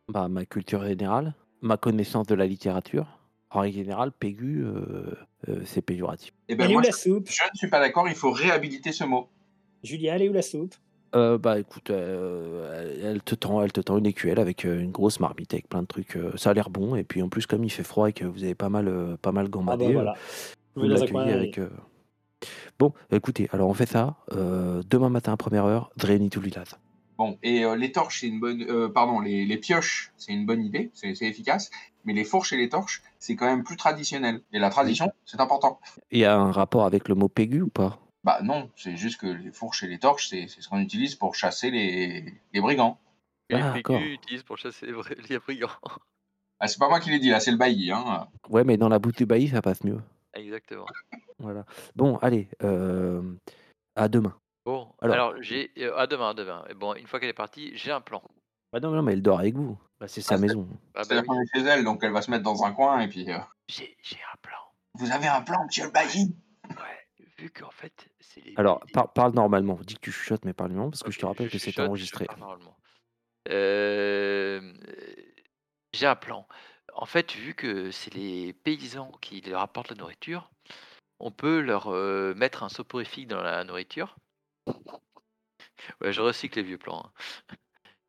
[0.08, 3.06] Bah, ma culture générale, ma connaissance de la littérature.
[3.50, 5.14] En règle générale, Pégu, euh,
[5.48, 6.32] euh, c'est péjoratif.
[6.48, 7.28] Eh ben Elle est où moi, la je, soupe?
[7.30, 8.08] je ne suis pas d'accord.
[8.08, 9.28] Il faut réhabiliter ce mot.
[9.82, 10.74] Julia, elle est où la soupe?
[11.14, 14.90] Euh, bah écoute, euh, elle te tend, elle te tend une écuelle avec euh, une
[14.90, 16.16] grosse marmite avec plein de trucs.
[16.16, 18.24] euh, ça a l'air bon et puis en plus comme il fait froid et que
[18.24, 20.14] vous avez pas mal, euh, pas mal Ah gambadé, bah euh, voilà.
[20.74, 21.58] vous l'accueillez avec.
[21.58, 21.70] euh,
[22.80, 24.16] Bon, écoutez, alors on fait ça.
[24.32, 26.68] euh, demain matin à première heure, le village.
[27.16, 28.62] Bon, et euh, les torches, c'est une bonne.
[28.62, 31.70] euh, pardon, les, les pioches, c'est une bonne idée, c'est c'est efficace.
[32.05, 34.42] Mais les fourches et les torches, c'est quand même plus traditionnel.
[34.53, 35.81] Et la tradition, c'est important.
[36.11, 37.98] Il y a un rapport avec le mot Pégu ou pas?
[38.24, 41.14] Bah non, c'est juste que les fourches et les torches, c'est c'est ce qu'on utilise
[41.14, 42.98] pour chasser les, les brigands.
[43.48, 43.72] Que les Ah.
[43.72, 44.87] Pégus utilisent pour chasser
[45.29, 45.68] les brigands.
[46.61, 47.90] Ah, c'est pas moi qui l'ai dit, là, c'est le bailli.
[47.90, 48.29] Hein.
[48.48, 50.00] Ouais, mais dans la bouche du bailli, ça passe mieux.
[50.35, 50.87] Exactement.
[51.38, 51.64] Voilà.
[51.96, 53.22] Bon, allez, euh,
[53.96, 54.35] à demain.
[54.64, 56.64] Bon, Alors- alors, j'ai euh, à demain, à demain.
[56.70, 58.22] Et bon, une fois qu'elle est partie, j'ai un plan.
[58.72, 59.79] Bah non, non, mais elle dort avec vous.
[60.00, 60.66] Bah, c'est sa Ah, c'est- maison.
[60.70, 62.72] Ah bah C'est-à-dire oui, qu'on est chez elle, donc elle va se mettre dans un
[62.72, 63.31] coin et puis.
[63.31, 64.59] euh, j'ai j'ai un plan.
[64.94, 66.35] Vous avez un plan, monsieur le bailli?
[66.70, 68.55] Ouais, vu qu'en fait, c'est les.
[68.57, 69.79] Alors, les- par- parle normalement.
[69.83, 71.70] Dis que tu chuchotes, mais parle normalement parce que je te Ok, rappelle que c'est
[71.70, 72.24] chuchote, je enregistré.
[72.27, 72.77] parle normalement.
[73.50, 74.72] Euh,
[75.92, 76.46] j'ai un plan.
[76.94, 80.50] En fait, vu que c'est les paysans qui leur apportent la nourriture,
[81.20, 84.16] on peut leur euh, mettre un soporifique dans la nourriture.
[86.00, 87.05] Ouais, je recycle les vieux plans.
[87.05, 87.12] hein.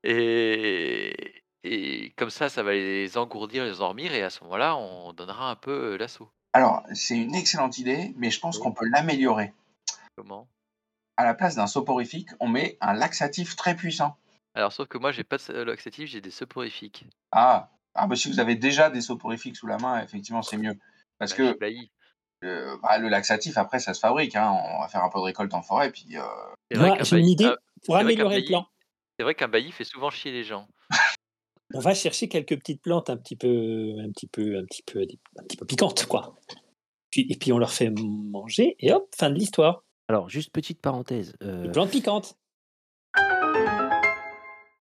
[0.03, 5.13] Et, et comme ça, ça va les engourdir, les endormir, et à ce moment-là, on
[5.13, 6.29] donnera un peu euh, l'assaut.
[6.53, 8.63] Alors, c'est une excellente idée, mais je pense Oui.
[8.63, 9.53] qu'on peut l'améliorer.
[10.15, 10.47] Comment?
[11.17, 14.17] À la place d'un soporifique, on met un laxatif très puissant.
[14.53, 17.05] Alors, sauf que moi, j'ai pas de laxatif, j'ai des soporifiques.
[17.31, 20.77] Ah, ah bah, si vous avez déjà des soporifiques sous la main, effectivement, c'est mieux.
[21.17, 21.57] Parce Bah, que.
[22.43, 24.35] Euh, bah, le laxatif, après, ça se fabrique.
[24.35, 24.51] hein.
[24.51, 26.21] On va faire un peu de récolte en forêt, puis euh,
[26.71, 28.65] C'est vrai Moi, qu'un j'ai une idée ah, pour améliorer le plan.
[29.17, 30.67] C'est vrai qu'un bailli fait souvent chier les gens.
[31.73, 35.01] On va chercher quelques petites plantes un petit peu, un petit peu, un petit peu,
[35.01, 36.35] un petit peu piquantes, quoi.
[37.11, 39.83] Puis, et puis on leur fait manger et hop, fin de l'histoire.
[40.07, 41.33] Alors, juste petite parenthèse.
[41.41, 42.35] euh, Des plantes piquantes.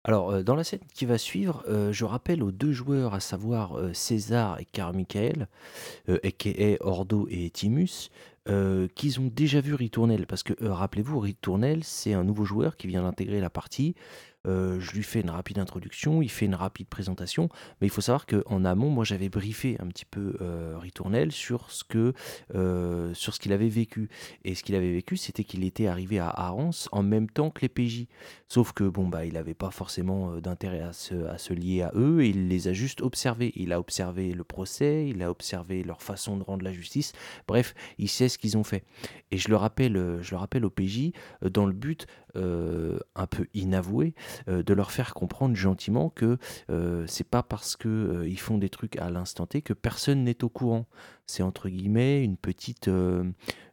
[0.07, 3.19] Alors, euh, dans la scène qui va suivre, euh, je rappelle aux deux joueurs, à
[3.19, 5.49] savoir euh, César et Carmichael,
[6.09, 6.77] euh, a.k.a.
[6.81, 8.11] Ordo et Timus,
[8.95, 10.29] qu'ils ont déjà vu Ritournelle.
[10.29, 13.97] Parce que, rappelez-vous, Ritournelle, c'est un nouveau joueur qui vient d'intégrer la partie.
[14.47, 17.49] Euh, je lui fais une rapide introduction, il fait une rapide présentation,
[17.81, 21.71] mais il faut savoir qu'en amont, moi j'avais briefé un petit peu euh, Ritournelle sur
[21.71, 22.13] ce que
[22.55, 24.09] euh, sur ce qu'il avait vécu.
[24.45, 27.63] Et ce qu'il avait vécu, c'était qu'il était arrivé à Arance en même temps que
[27.63, 28.07] les PJ.
[28.49, 31.93] Sauf que bon bah il n'avait pas forcément d'intérêt à se, à se lier à
[31.95, 33.53] eux, il les a juste observés.
[33.57, 37.13] Il a observé le procès, il a observé leur façon de rendre la justice.
[37.49, 38.85] Bref, il sait ce qu'ils ont fait.
[39.31, 41.11] Et je le rappelle, je le rappelle au PJ
[41.43, 42.07] dans le but
[42.37, 44.15] euh, un peu inavoué
[44.49, 46.39] euh, de leur faire comprendre gentiment que
[46.71, 50.25] euh, c'est pas parce que euh, ils font des trucs à l'instant T que personne
[50.25, 50.87] n'est au courant.
[51.29, 53.25] C'est entre guillemets une petite, euh,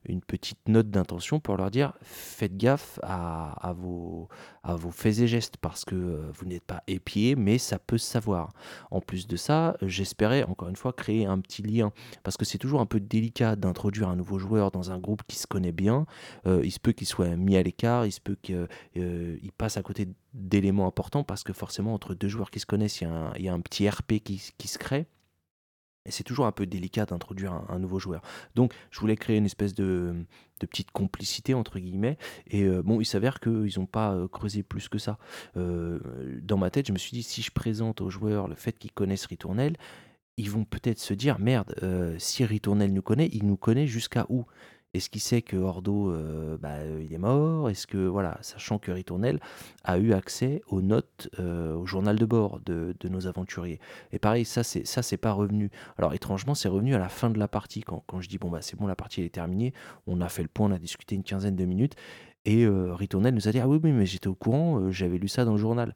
[0.06, 4.28] une petite note d'intention pour leur dire faites gaffe à, vos,
[4.64, 8.00] à vos faits et gestes parce que euh, vous n'êtes pas épiés, mais ça peut
[8.00, 8.54] se savoir.
[8.90, 11.92] En plus de ça, j'espérais encore une fois créer un petit lien
[12.24, 15.38] parce que c'est toujours un peu délicat d'introduire un nouveau joueur dans un groupe qui
[15.38, 16.08] se connaît bien.
[16.48, 18.68] Euh, il se peut qu'il soit mis à l'écart, il se peut qu'il
[19.60, 23.44] passe à côté d'éléments importants parce que forcément entre deux joueurs qui se connaissent, il
[23.44, 25.06] y a un, petit RP qui se crée.
[26.06, 28.22] Et c'est toujours un peu délicat d'introduire un, nouveau joueur.
[28.56, 30.14] Donc, je voulais créer une espèce de,
[30.60, 32.18] petite complicité, entre guillemets.
[32.48, 35.18] Et euh, bon, il s'avère qu'ils n'ont pas euh, creusé plus que ça.
[35.58, 36.00] Euh,
[36.42, 38.92] dans ma tête, je me suis dit, si je présente aux joueurs le fait qu'ils
[38.92, 39.78] connaissent Ritournelle,
[40.38, 41.76] ils vont peut-être se dire, merde,
[42.18, 44.46] si Ritournelle nous connaît, il nous connaît jusqu'à où?
[44.94, 47.70] Est-ce qu'il sait que Ordo, euh, bah, euh, il est mort?
[47.70, 49.40] Est-ce que, voilà, sachant que Ritournelle
[49.84, 53.80] a eu accès aux notes, euh, au journal de bord de, de nos aventuriers?
[54.12, 55.72] Et pareil, ça, c'est ça, c'est pas revenu.
[55.98, 57.82] Alors, étrangement, c'est revenu à la fin de la partie.
[57.82, 59.74] Quand, quand je dis, bon, bah, c'est bon, la partie est terminée,
[60.06, 61.96] on a fait le point, on a discuté une quinzaine de minutes,
[62.46, 65.28] et euh, Ritournelle nous a dit, ah oui, oui, mais j'étais au courant, j'avais lu
[65.28, 65.96] ça dans le journal.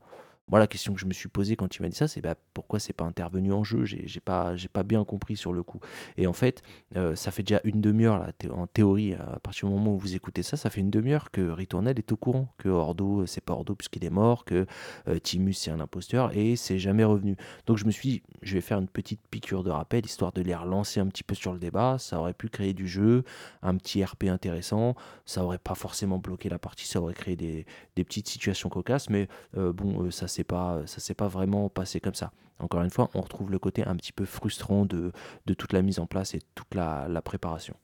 [0.49, 2.35] Moi, la question que je me suis posée quand il m'a dit ça, c'est bah,
[2.53, 3.83] pourquoi c'est pas intervenu en jeu?
[3.83, 5.81] J'ai pas, pas bien compris sur le coup.
[6.15, 6.61] Et en fait,
[6.95, 10.15] euh, ça fait déjà une demi-heure, là, en théorie, à partir du moment où vous
[10.15, 13.43] écoutez ça, ça fait une demi-heure que Ritournelle est au courant, que Ordo, euh, c'est
[13.43, 14.65] pas Ordo puisqu'il est mort, que
[15.09, 17.35] euh, Timus, c'est un imposteur, et c'est jamais revenu.
[17.65, 20.41] Donc je me suis dit, je vais faire une petite piqûre de rappel, histoire de
[20.41, 21.97] les relancer un petit peu sur le débat.
[21.99, 23.25] Ça aurait pu créer du jeu,
[23.63, 27.65] un petit RP intéressant, ça aurait pas forcément bloqué la partie, ça aurait créé des,
[27.97, 32.31] des petites situations cocasses, mais bon, ça pas, ça s'est pas vraiment passé comme ça.
[32.59, 35.11] Encore une fois, on retrouve le côté un petit peu frustrant de,
[35.45, 37.75] de toute la mise en place et toute la, préparation.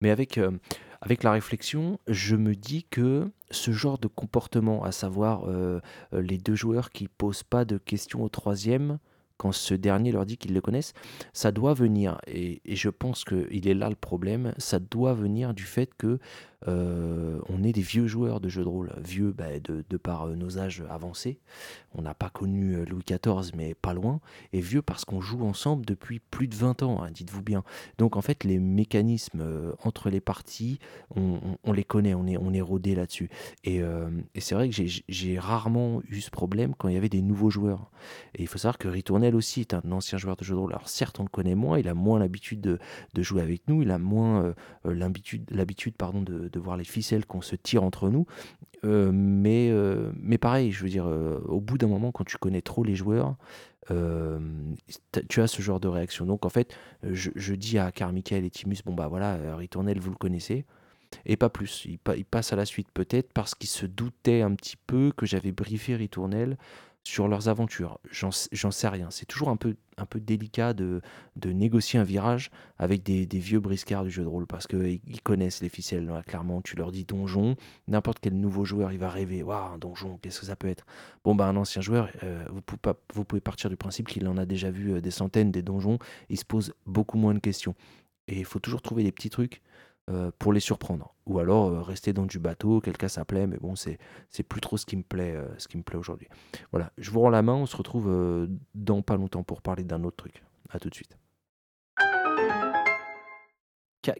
[0.00, 0.50] Mais avec, euh,
[1.00, 5.80] avec la réflexion, je me dis que ce genre de comportement, à savoir euh,
[6.12, 8.98] euh, les deux joueurs qui posent pas de questions au troisième,
[9.36, 10.92] quand ce dernier leur dit qu'ils le connaissent,
[11.32, 15.54] ça doit venir, et, et je pense qu'il est là le problème, ça doit venir
[15.54, 16.18] du fait que
[16.66, 20.34] euh, on est des vieux joueurs de jeux de rôle, vieux bah, de, par euh,
[20.34, 21.38] nos âges avancés.
[21.94, 24.20] On n'a pas connu euh, Louis XIV, mais pas loin,
[24.52, 27.64] et vieux parce qu'on joue ensemble depuis plus de 20 ans, hein, dites-vous bien.
[27.98, 30.78] Donc en fait, les mécanismes entre les parties,
[31.14, 33.30] on, les connaît, on est, on rodé là-dessus.
[33.64, 33.82] Et,
[34.38, 34.74] c'est vrai que
[35.08, 37.90] j'ai- rarement eu ce problème quand il y avait des nouveaux joueurs.
[38.34, 40.72] Et il faut savoir que Ritournelle aussi est un ancien joueur de jeux de rôle.
[40.72, 42.78] Alors certes, on le connaît moins, il a moins l'habitude de,
[43.22, 47.56] jouer avec nous, il a moins l'habitude pardon, de, de voir les ficelles qu'on se
[47.56, 48.26] tire entre nous.
[48.84, 52.36] Euh, mais, euh, mais pareil, je veux dire, euh, au bout d'un moment, quand tu
[52.36, 53.36] connais trop les joueurs,
[55.28, 56.24] tu as ce genre de réaction.
[56.24, 60.16] Donc en fait, je, dis à Carmichael et Timus, bon bah voilà, Ritournelle, vous le
[60.16, 60.64] connaissez.
[61.26, 61.84] Et pas plus.
[61.84, 65.12] Il, pa- il passe à la suite peut-être parce qu'il se doutait un petit peu
[65.16, 66.56] que j'avais briefé Ritournelle
[67.04, 68.00] sur leurs aventures.
[68.10, 69.10] J'en sais rien.
[69.10, 69.76] C'est toujours un peu,
[70.16, 71.02] délicat de,
[71.44, 75.60] négocier un virage avec des, vieux briscards du jeu de rôle parce qu'ils ils connaissent
[75.60, 76.06] les ficelles.
[76.06, 77.56] là, clairement, tu leur dis donjon,
[77.88, 79.42] n'importe quel nouveau joueur, il va rêver.
[79.42, 80.86] Waouh, un donjon, qu'est-ce que ça peut être?
[81.24, 84.38] Bon, bah, un ancien joueur, euh, vous, pouvez vous pouvez partir du principe qu'il en
[84.38, 85.98] a déjà vu euh, des centaines, des donjons.
[86.30, 87.74] Il se pose beaucoup moins de questions.
[88.26, 89.60] Et il faut toujours trouver des petits trucs
[90.10, 91.14] euh, pour les surprendre.
[91.24, 94.42] Ou alors euh, rester dans du bateau, quel cas ça plaît, mais bon, c'est c'est
[94.42, 96.28] plus trop ce qui me plaît, euh, ce qui me plaît aujourd'hui.
[96.72, 98.12] Voilà, je vous rends la main, on se retrouve
[98.74, 100.42] dans pas longtemps pour parler d'un autre truc.
[100.68, 101.16] À tout de suite.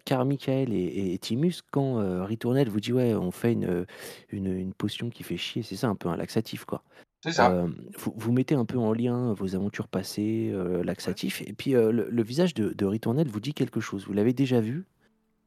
[0.06, 3.84] Car, Michael et, et Timus, quand Ritournelle vous dit ouais, on fait une,
[4.30, 6.82] une, une potion qui fait chier, c'est ça un peu un laxatif quoi.
[7.22, 7.66] C'est ça.
[7.98, 12.22] Vous, vous mettez un peu en lien vos aventures passées, laxatifs, et puis le, le
[12.22, 14.06] visage de, de Ritournelle vous dit quelque chose.
[14.06, 14.86] Vous l'avez déjà vu,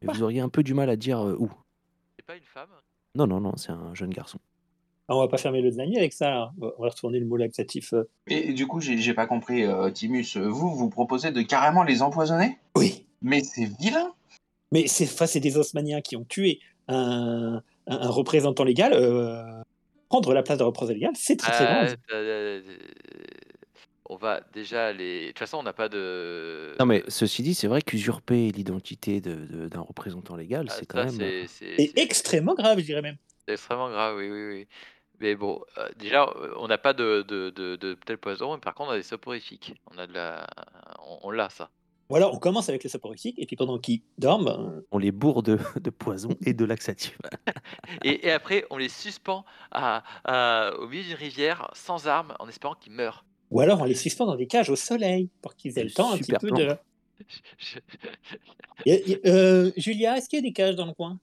[0.01, 1.49] mais vous auriez un peu du mal à dire euh, où.
[2.17, 2.69] C'est pas une femme?
[3.15, 4.39] Non, non, non, c'est un jeune garçon.
[5.09, 6.35] Ah, on va pas fermer le nuit avec ça.
[6.35, 6.51] Hein.
[6.61, 7.93] On va retourner le mot laxatif.
[7.93, 8.09] Euh.
[8.27, 10.35] Et, du coup, j'ai pas compris, euh, Timus.
[10.35, 12.57] Vous, vous proposez de carrément les empoisonner?
[12.75, 13.05] Oui.
[13.21, 14.13] Mais c'est vilain.
[14.71, 18.93] Mais c'est des osmaniens qui ont tué un, représentant légal.
[18.93, 19.43] Euh,
[20.09, 22.61] prendre la place de représentant légal, c'est très très euh,
[24.09, 25.21] on va déjà les.
[25.21, 26.73] De toute façon, on n'a pas de.
[26.79, 31.47] Non, mais ceci dit, c'est vrai qu'usurper l'identité d'un représentant légal, ah, c'est quand même.
[31.47, 33.17] C'est extrêmement grave, je dirais même.
[33.45, 34.67] C'est extrêmement grave, oui, oui, oui.
[35.19, 38.59] Mais bon, euh, déjà, euh, on n'a pas de, de, de, de tel poison, mais
[38.59, 39.73] par contre, on a des soporifiques.
[39.91, 40.47] On a de la,
[41.23, 41.71] on, l'a ça.
[42.09, 45.41] Voilà, on commence avec les soporifiques, et puis pendant qu'ils dorment, ben, On les bourre
[45.41, 47.17] de, de poison et de laxatif.
[48.03, 50.03] Et, et après, on les suspend à,
[50.79, 53.25] au milieu d'une rivière sans armes, en espérant qu'ils meurent.
[53.51, 56.13] Ou alors on les suspend dans des cages au soleil pour qu'ils aient le temps
[56.13, 56.75] un petit peu de.
[58.87, 61.19] Euh, Julia, est-ce qu'il y a des cages dans le coin?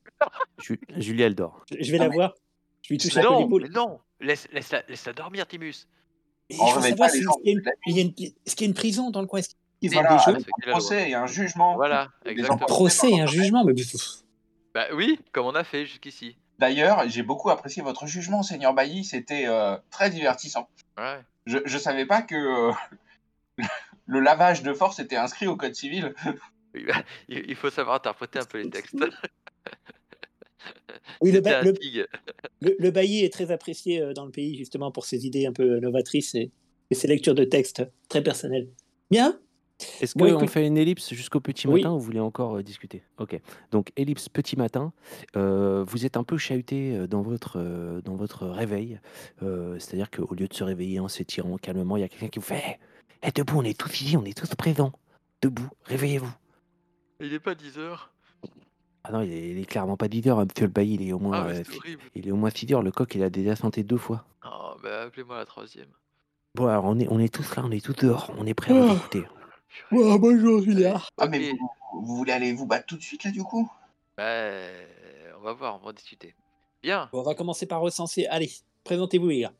[0.96, 1.64] Julia, elle dort.
[1.78, 2.34] Je vais la voir.
[2.82, 3.48] Je lui touche non.
[3.70, 5.86] Non, laisse, laisse, la, laisse la dormir, Timus.
[6.50, 9.38] il faut savoir s'il y, a une, y a une prison dans le coin?
[9.38, 11.76] Est-ce qu'il y a des un procès et un jugement.
[11.76, 12.62] Voilà, exactement.
[12.62, 13.74] Un procès et un jugement, mais...
[14.74, 16.36] Bah oui, comme on a fait jusqu'ici.
[16.58, 19.04] D'ailleurs, j'ai beaucoup apprécié votre jugement, Seigneur Bailly.
[19.04, 20.68] C'était euh, très divertissant.
[20.98, 21.20] Ouais.
[21.46, 22.72] Je ne savais pas que euh,
[24.06, 26.14] le lavage de force était inscrit au code civil.
[26.74, 28.96] Bah, il faut savoir interpréter un peu les textes.
[31.20, 31.32] Oui,
[32.60, 35.52] le, le, bailli est très apprécié euh, dans le pays justement pour ses idées un
[35.52, 36.50] peu novatrices et,
[36.90, 38.68] ses lectures de textes très personnelles.
[39.10, 39.40] Bien
[40.00, 43.02] Est-ce qu'on fait une ellipse jusqu'au petit matin ou vous voulez encore euh, discuter?
[43.18, 43.38] Ok.
[43.72, 44.92] Donc, ellipse petit matin.
[45.36, 49.00] Euh, vous êtes un peu chahuté dans votre, dans votre réveil.
[49.40, 52.44] C'est-à-dire qu'au lieu de se réveiller en s'étirant calmement, il y a quelqu'un qui vous
[52.44, 52.78] fait
[53.24, 54.92] hey, debout, on est tous ici, on est tous présents.
[55.42, 56.32] Debout, réveillez-vous.
[57.20, 58.10] Il n'est pas 10 heures.
[59.04, 61.18] Ah non, il est, clairement pas 10 heures, hein, monsieur le bailli, il est au
[61.18, 61.62] moins, Ah, euh,
[62.14, 62.82] il est au moins 6 heures.
[62.82, 64.24] Le coq, il a déjà santé deux fois.
[64.46, 65.88] Oh, bah appelez-moi la troisième.
[66.54, 68.72] Bon, alors on est, on est tous là, on est tous dehors, on est prêts
[68.72, 68.96] à vous ah.
[68.96, 69.24] écouter.
[69.92, 71.00] Oh, bonjour Julia.
[71.18, 71.52] Ah, mais
[71.92, 73.70] vous, voulez aller vous battre tout de suite là du coup?
[74.16, 74.24] Bah,
[75.38, 76.34] on va voir, on va discuter.
[76.82, 77.08] Bien.
[77.12, 78.26] on va commencer par recenser.
[78.26, 78.50] Allez,
[78.84, 79.52] présentez-vous les gars.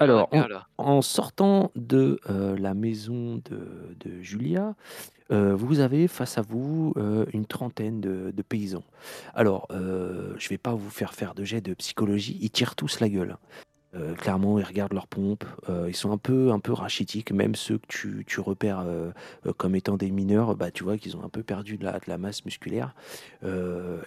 [0.00, 0.30] Alors,
[0.78, 4.74] en, sortant de euh, la maison de, Julia,
[5.30, 8.84] euh, vous avez face à vous euh, une trentaine de, paysans.
[9.34, 13.00] Alors, je ne vais pas vous faire faire de jet de psychologie, ils tirent tous
[13.00, 13.36] la gueule.
[14.18, 15.44] Clairement, ils regardent leurs pompes,
[15.86, 18.84] ils sont un peu, un peu rachitiques, même ceux que tu, tu repères
[19.56, 22.04] comme étant des mineurs, bah, tu vois qu'ils ont un peu perdu de la, de
[22.06, 22.94] la masse musculaire.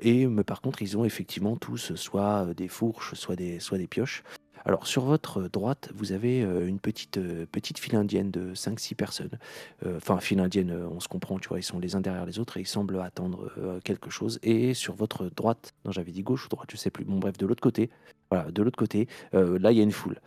[0.02, 3.88] et mais par contre, ils ont effectivement tous soit des fourches, soit des, soit des
[3.88, 4.24] pioches.
[4.66, 8.96] Alors sur votre droite, vous avez euh, une petite, euh, petite file indienne de 5-6
[8.96, 9.38] personnes.
[9.86, 12.40] Euh, enfin, file indienne, on se comprend, tu vois, ils sont les uns derrière les
[12.40, 13.52] autres et ils semblent attendre
[13.84, 14.40] quelque chose.
[14.42, 17.38] Et sur votre droite, non j'avais dit gauche ou droite, je sais plus, bon bref,
[17.38, 17.92] de l'autre côté,
[18.32, 20.20] voilà, de l'autre côté, là il y a une foule.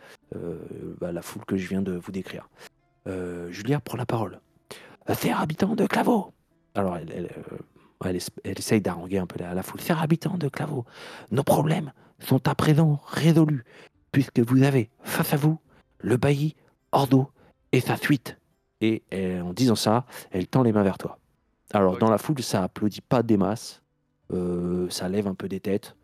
[0.99, 2.49] Bah, la foule que je viens de vous décrire.
[3.49, 4.39] Julia prend la parole.
[5.09, 6.33] Faire habitant de Claveau
[6.75, 7.29] Alors elle,
[8.05, 9.81] elle, essaye d'arranger un peu la, la foule.
[9.81, 10.85] Faire habitant de Claveau,
[11.31, 13.63] nos problèmes sont à présent résolus
[14.11, 15.59] puisque vous avez face à vous
[15.99, 16.55] le bailli,
[16.91, 17.29] Ordo
[17.71, 18.37] et sa suite.
[18.81, 19.03] Et
[19.41, 21.19] en disant ça, elle tend les mains vers toi.
[21.73, 23.83] Alors, dans la foule, ça applaudit pas des masses,
[24.33, 25.95] euh, ça lève un peu des têtes,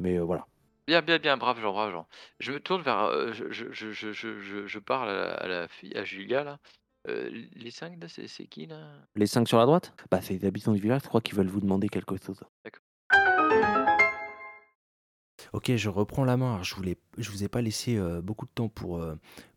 [0.00, 0.46] mais euh, voilà.
[0.88, 2.08] Bien, bien, bien, brave Jean, brave Jean.
[2.40, 3.04] Je me tourne vers.
[3.04, 6.58] Euh, je, je, je, je, je parle à la, fille, à Julia, là.
[7.06, 8.92] les cinq, là, c'est qui, là?
[9.14, 9.94] Les cinq sur la droite?
[10.10, 12.40] Bah, c'est les habitants du village, je crois qu'ils veulent vous demander quelque chose.
[12.64, 12.82] D'accord.
[15.52, 16.62] Ok, je reprends la main.
[16.62, 19.04] je ne je vous ai pas laissé beaucoup de temps pour,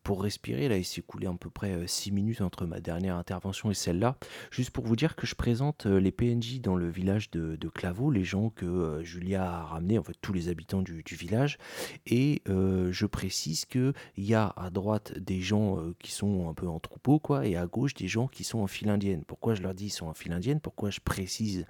[0.05, 0.69] pour respirer.
[0.69, 4.15] Là, il s'est coulé à peu près 6 minutes entre ma dernière intervention et celle-là.
[4.51, 7.69] Juste pour vous dire que je présente les PNJ dans le village de, de
[8.11, 11.57] les gens que Julia a ramenés, en fait tous les habitants du, village.
[12.05, 16.79] Et je précise qu'il y a à droite des gens qui sont un peu en
[16.79, 19.23] troupeau, quoi, et à gauche des gens qui sont en file indienne.
[19.25, 20.59] Pourquoi je leur dis qu'ils sont en file indienne?
[20.59, 21.65] Pourquoi je précise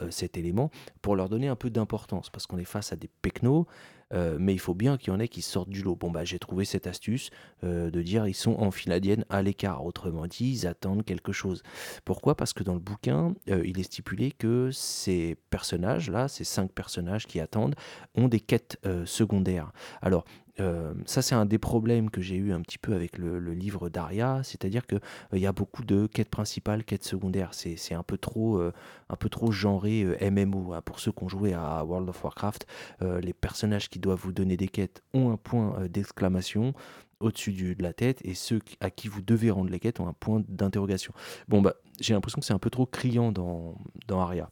[0.00, 0.70] euh, cet élément
[1.02, 3.66] pour leur donner un peu d'importance parce qu'on est face à des pecnos,
[4.12, 5.94] euh, mais il faut bien qu'il y en ait qui sortent du lot.
[5.94, 7.30] Bon, bah, j'ai trouvé cette astuce
[7.62, 9.84] euh, de dire ils sont en filadienne à l'écart.
[9.84, 11.62] Autrement dit, ils attendent quelque chose.
[12.04, 12.36] Pourquoi?
[12.36, 17.38] Parce que dans le bouquin, il est stipulé que ces personnages-là, ces cinq personnages qui
[17.38, 17.76] attendent,
[18.16, 19.72] ont des quêtes secondaires.
[20.02, 20.24] Alors,
[20.60, 23.88] euh, ça, c'est un des problèmes que j'ai eu un petit peu avec le, livre
[23.88, 25.00] d'Aria, c'est-à-dire qu'il
[25.32, 27.50] il y a beaucoup de quêtes principales, quêtes secondaires.
[27.52, 28.72] C'est un peu trop, euh,
[29.08, 30.72] un peu trop genré euh, MMO.
[30.72, 30.82] Hein.
[30.82, 32.66] Pour ceux qui ont joué à World of Warcraft,
[33.00, 36.74] les personnages qui doivent vous donner des quêtes ont un point d'exclamation
[37.20, 40.12] au-dessus de la tête et ceux à qui vous devez rendre les quêtes ont un
[40.12, 41.12] point d'interrogation.
[41.48, 43.76] Bon, bah, j'ai l'impression que c'est un peu trop criant dans,
[44.08, 44.50] dans Aria.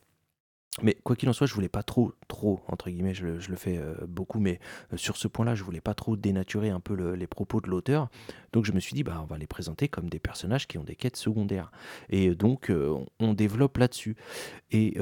[0.81, 3.77] Mais quoi qu'il en soit, je voulais pas trop, trop, entre guillemets, je, le- fais
[3.77, 4.59] euh, beaucoup, mais
[4.93, 7.69] euh, sur ce point-là, je voulais pas trop dénaturer un peu le- les propos de
[7.69, 8.09] l'auteur.
[8.55, 10.85] Donc je me suis dit, bah, on va les présenter comme des personnages qui ont
[10.85, 11.71] des quêtes secondaires.
[12.09, 12.73] Et euh, donc,
[13.21, 14.17] on, développe là-dessus.
[14.71, 14.99] Et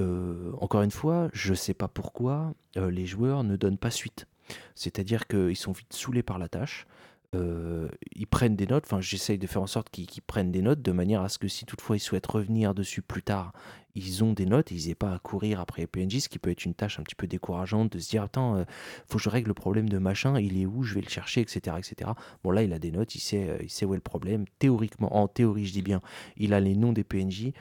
[0.60, 4.26] encore une fois, je sais pas pourquoi les joueurs ne donnent pas suite.
[4.74, 6.86] C'est-à-dire qu'ils sont vite saoulés par la tâche.
[7.36, 10.82] Euh, ils prennent des notes, enfin j'essaye de faire en sorte qu'ils prennent des notes
[10.82, 13.52] de manière à ce que si toutefois ils souhaitent revenir dessus plus tard,
[13.94, 16.50] ils ont des notes, ils n'aient pas à courir après les PNJ, ce qui peut
[16.50, 18.64] être une tâche un petit peu décourageante de se dire attends, euh,
[19.06, 21.40] faut que je règle le problème de machin, il est où, je vais le chercher,
[21.40, 21.76] etc.
[21.78, 22.10] etc.
[22.42, 24.44] Bon là il a des notes, il sait, euh, il sait où est le problème.
[24.58, 26.00] Théoriquement, en théorie je dis bien,
[26.36, 27.52] il a les noms des PNJ.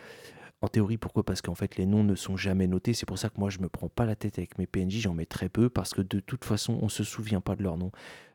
[0.61, 1.23] En théorie, pourquoi?
[1.23, 2.93] Parce qu'en fait, les noms ne sont jamais notés.
[2.93, 5.13] C'est pour ça que moi, je me prends pas la tête avec mes PNJ, j'en
[5.13, 7.91] mets très peu, parce que de toute façon, on se souvient pas de leur nom.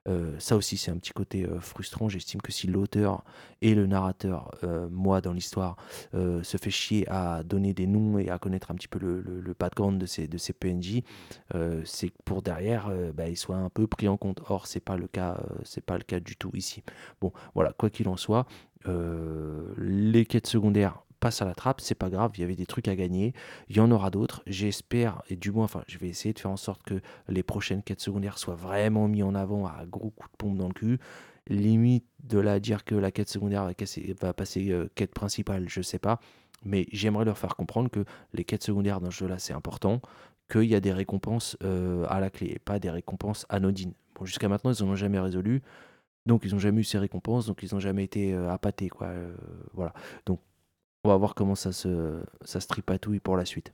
[0.09, 2.09] Euh, ça aussi, c'est un petit côté euh, frustrant.
[2.09, 3.25] J'estime que si l'auteur
[3.61, 5.77] et le narrateur, euh, moi dans l'histoire,
[6.15, 9.41] se fait chier à donner des noms et à connaître un petit peu le, le-
[9.41, 11.03] le background de ces, de ces PNJ,
[11.85, 14.41] c'est pour derrière, bah, ils soient un peu pris en compte.
[14.49, 16.83] Or, c'est pas le pas le cas du tout ici.
[17.21, 18.47] Bon, voilà, quoi qu'il en soit,
[19.79, 22.87] les quêtes secondaires passent à la trappe, c'est pas grave, il y avait des trucs
[22.87, 23.33] à gagner,
[23.71, 26.51] il y en aura d'autres, j'espère, et du moins, enfin, je vais essayer de faire
[26.51, 30.31] en sorte que les prochaines quêtes secondaires soient vraiment mis en avant à gros coups
[30.33, 30.99] de pompe dans le cul.
[31.49, 35.67] Limite de là dire que la quête secondaire va, casser- va passer euh, quête principale,
[35.67, 36.21] je sais pas,
[36.63, 40.03] mais j'aimerais leur faire comprendre que les quêtes secondaires dans ce jeu-là, c'est important,
[40.53, 43.95] qu'il y a des récompenses euh, à la clé, pas des récompenses anodines.
[44.15, 45.63] Bon, jusqu'à maintenant, ils n'en ont jamais résolu.
[46.27, 48.89] Donc ils n'ont jamais eu ces récompenses, donc ils n'ont jamais été euh, appâtés.
[48.89, 49.09] Quoi.
[49.09, 49.35] euh,
[49.75, 49.93] voilà.
[50.25, 50.41] Donc
[51.05, 53.73] on va voir comment ça se, ça tripatouille pour la suite.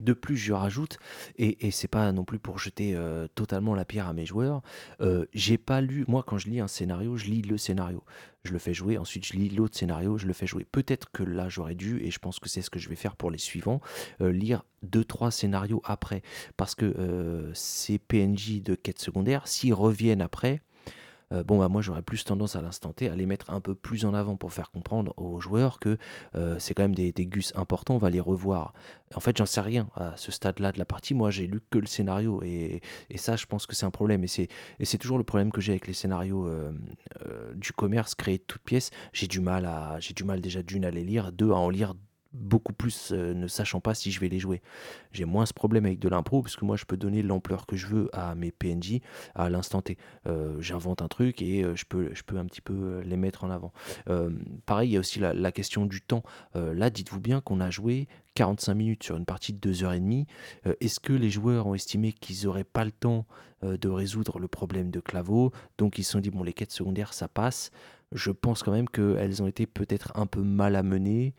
[0.00, 0.98] De plus, je rajoute,
[1.36, 4.62] et, et c'est pas non plus pour jeter euh, totalement la pierre à mes joueurs,
[5.02, 8.02] euh, j'ai pas lu, moi quand je lis un scénario, je lis le scénario,
[8.44, 10.64] je le fais jouer, ensuite je lis l'autre scénario, je le fais jouer.
[10.72, 13.14] Peut-être que là j'aurais dû, et je pense que c'est ce que je vais faire
[13.14, 13.82] pour les suivants,
[14.22, 16.22] euh, lire deux, trois scénarios après,
[16.56, 20.62] parce que ces PNJ de quête secondaire, s'ils reviennent après,
[21.32, 23.74] euh, bon bah moi j'aurais plus tendance à l'instant T à les mettre un peu
[23.74, 25.96] plus en avant pour faire comprendre aux joueurs que
[26.34, 28.72] euh, c'est quand même des, gus importants, on va les revoir.
[29.14, 31.78] En fait j'en sais rien à ce stade-là de la partie, moi j'ai lu que
[31.78, 34.24] le scénario et, et ça je pense que c'est un problème.
[34.24, 36.72] Et c'est, toujours le problème que j'ai avec les scénarios euh,
[37.54, 40.84] du commerce créés de toutes pièces, j'ai du mal à j'ai du mal déjà d'une
[40.84, 41.94] à les lire, deux à en lire
[42.32, 44.62] beaucoup plus euh, ne sachant pas si je vais les jouer.
[45.12, 47.86] J'ai moins ce problème avec de l'impro parce moi je peux donner l'ampleur que je
[47.86, 49.00] veux à mes PNJ
[49.34, 49.96] à l'instant T.
[50.26, 53.72] Euh, J'invente un truc et euh, je, peux, un petit peu les mettre en avant.
[54.66, 56.22] Pareil, il y a aussi la, la question du temps.
[56.54, 60.26] Là, dites-vous bien qu'on a joué 45 minutes sur une partie de 2h30.
[60.66, 63.26] Euh, Est-ce que les joueurs ont estimé qu'ils n'auraient pas le temps
[63.62, 65.52] de résoudre le problème de Claveau?
[65.78, 67.70] Donc ils se sont dit, bon, les quêtes secondaires, ça passe.
[68.12, 71.34] Je pense quand même qu'elles ont été peut-être un peu mal amenées.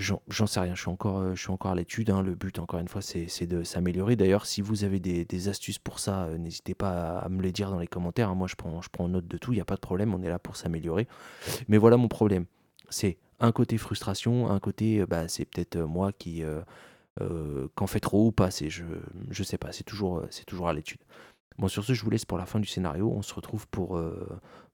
[0.00, 2.10] J'en sais rien, je suis encore, euh, je suis encore à l'étude.
[2.10, 2.22] hein.
[2.22, 4.16] Le but, encore une fois, c'est de s'améliorer.
[4.16, 7.52] D'ailleurs, si vous avez des, des astuces pour ça, euh, n'hésitez pas à, me les
[7.52, 8.30] dire dans les commentaires.
[8.30, 8.34] hein.
[8.34, 10.22] Moi, je prends, je prends note de tout, il n'y a pas de problème, on
[10.22, 11.06] est là pour s'améliorer.
[11.68, 12.46] Mais voilà mon problème.
[12.88, 16.62] C'est un côté frustration, un côté, euh, bah, c'est peut-être moi qui euh,
[17.74, 18.50] qu'en fait trop ou pas.
[18.50, 18.84] Je,
[19.30, 21.00] je sais pas, c'est toujours, toujours à l'étude.
[21.58, 23.12] Bon, sur ce, je vous laisse pour la fin du scénario.
[23.14, 24.00] On se retrouve pour,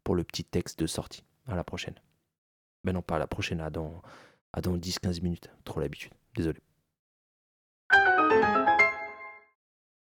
[0.05, 1.25] pour le petit texte de sortie.
[1.49, 1.95] À la prochaine.
[2.85, 4.03] Ben non, pas à la prochaine, à dans,
[4.57, 5.51] à dans 10-15 minutes.
[5.65, 6.13] Trop l'habitude.
[6.35, 6.59] Désolé.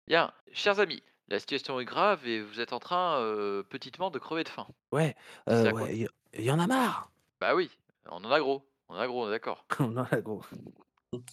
[0.06, 4.18] Bien, chers amis, la situation est grave et vous êtes en train, euh, petitement, de
[4.18, 4.66] crever de faim.
[4.92, 5.14] Ouais,
[5.50, 7.10] euh, ouais, il y, en a marre.
[7.40, 7.70] Bah oui,
[8.06, 9.66] on en a gros, on en a gros, on est d'accord.
[9.80, 10.42] On en a gros.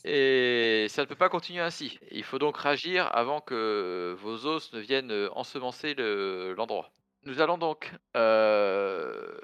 [0.03, 1.99] Et ça ne peut pas continuer ainsi.
[2.11, 6.91] Il faut donc réagir avant que vos os ne viennent euh, ensemencer le- l'endroit.
[7.23, 9.37] Nous allons donc euh,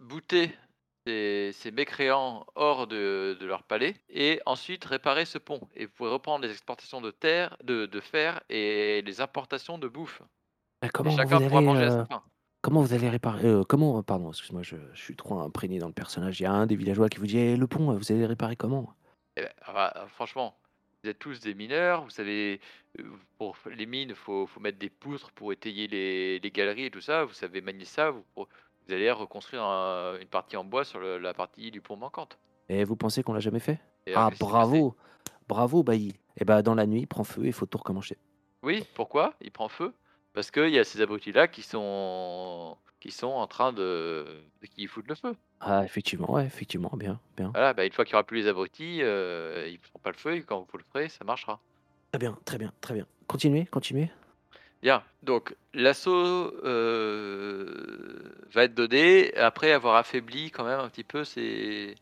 [0.00, 0.52] bouter
[1.08, 5.60] ces, ces mécréants hors de, de leur palais et ensuite réparer ce pont.
[5.74, 9.88] Et vous pouvez reprendre les exportations de terre, de, de fer et les importations de
[9.88, 10.22] bouffe.
[10.84, 12.22] Et comment, vous chacun pourra allez, manger à euh, sa faim.
[12.60, 15.94] comment vous allez réparer euh, Comment Pardon, excuse-moi, je, je suis trop imprégné dans le
[15.94, 16.38] personnage.
[16.40, 18.26] Il y a un des villageois qui vous dit Eh, le pont, vous allez le
[18.26, 18.92] réparer comment?
[19.36, 20.58] Eh ben, ah bah, franchement,
[21.02, 22.60] vous êtes tous des mineurs, vous savez,
[22.98, 23.04] euh,
[23.38, 26.90] pour les mines, il faut, faut mettre des poutres pour étayer les, les galeries et
[26.90, 28.24] tout ça, vous savez manier ça, vous,
[28.88, 32.38] vous allez reconstruire un- une partie en bois sur le- la partie du pont manquante.
[32.68, 33.78] Et vous pensez qu'on l'a jamais fait?
[34.06, 34.96] Et Ah, bravo
[35.48, 36.14] Bravo, Bailly.
[36.38, 38.16] Et bah, dans la nuit, il prend feu et il faut tout recommencer.
[38.62, 39.92] Oui, pourquoi il prend feu?
[40.34, 44.26] Parce qu'il y a ces abrutis-là qui sont, qui sont en train de,
[44.74, 45.34] qui foutent le feu.
[45.60, 47.50] Ah, effectivement, ouais, effectivement, bien, bien.
[47.50, 50.10] Voilà, bah, une fois qu'il n'y aura plus les abrutis, euh, ils ne font pas
[50.10, 51.60] le feu et quand vous le ferez, ça marchera.
[52.12, 53.06] Très bien, très bien, très bien.
[53.26, 54.10] Continuez, continuez.
[54.80, 61.24] Bien, donc l'assaut euh, va être donné après avoir affaibli quand même un petit peu
[61.24, 61.96] ces,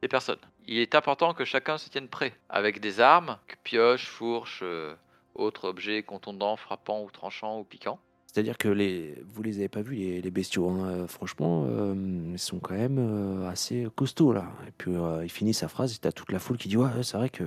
[0.00, 0.38] ces personnes.
[0.66, 4.94] il est important que chacun se tienne prêt, avec des armes, pioches, fourches, euh,
[5.34, 7.98] autres objets contondants, frappants ou tranchants ou piquants.
[8.26, 10.70] C'est-à-dire que les, vous les avez pas vus, les, bestiaux.
[10.70, 11.94] hein, euh, franchement, euh,
[12.32, 14.46] ils sont quand même assez costauds là.
[14.66, 14.92] Et puis
[15.22, 17.44] il finit sa phrase et t'as toute la foule qui dit ouais, c'est vrai que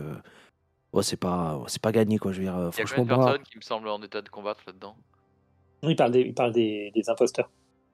[0.93, 2.31] ouais, c'est pas, c'est pas gagné quoi.
[2.31, 3.87] Je veux dire, euh, Il y a franchement, combien de moi, personnes qui me semblent
[3.89, 4.95] en état de combattre là-dedans?
[5.83, 7.49] Il parle des, il parle des, des imposteurs.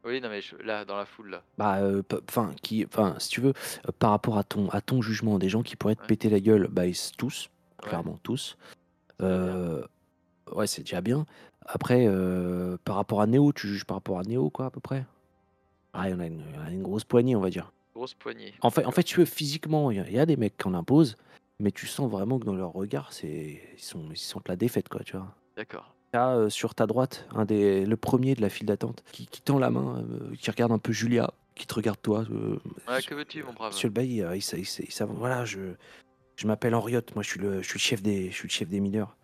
[0.05, 1.43] Oui, non mais je- là, dans la foule là.
[1.57, 3.53] bah, euh, enfin, qui, enfin, si tu veux,
[3.87, 6.07] euh, par rapport à ton, à ton jugement, des gens qui pourraient te Ouais.
[6.07, 7.49] péter la gueule, bah, ils, tous,
[7.83, 7.89] Ouais.
[7.89, 8.55] clairement tous.
[9.19, 9.27] Bien.
[9.27, 9.83] Euh,
[10.51, 11.25] ouais, c'est déjà bien.
[11.65, 14.79] Après, euh, par rapport à Néo, tu juges par rapport à Néo, quoi, à peu
[14.79, 15.05] près?
[15.93, 17.49] Ah, il y en a une, il y en a une grosse poignée, on va
[17.49, 17.71] dire.
[17.95, 18.53] Grosse poignée.
[18.61, 20.57] En fait, en fait, tu veux, physiquement, il y, a- il y a des mecs
[20.57, 21.15] qui en imposent,
[21.59, 24.89] mais tu sens vraiment que dans leur regard, c'est ils, sont, ils sentent la défaite,
[24.89, 25.33] quoi, tu vois.
[25.55, 25.95] D'accord.
[26.13, 29.41] Là, euh, sur ta droite, un des, le premier de la file d'attente, qui, qui
[29.41, 32.23] tend la main, euh, qui regarde un peu Julia, qui te regarde toi.
[32.31, 33.73] euh, Ouais, que veux-tu, mon brave?
[33.73, 35.05] Monsieur le bailli, il, il.
[35.15, 35.59] Voilà, je,
[36.35, 38.53] je m'appelle Henriot, moi je suis le, je suis le chef des, je suis le
[38.53, 39.15] chef des mineurs.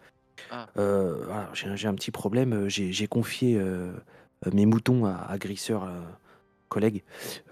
[0.50, 0.68] Ah.
[0.76, 2.68] Voilà, j'ai, un- petit problème.
[2.68, 3.62] J'ai, confié
[4.52, 5.88] mes moutons à, à Grisseur,
[6.68, 7.04] collègue,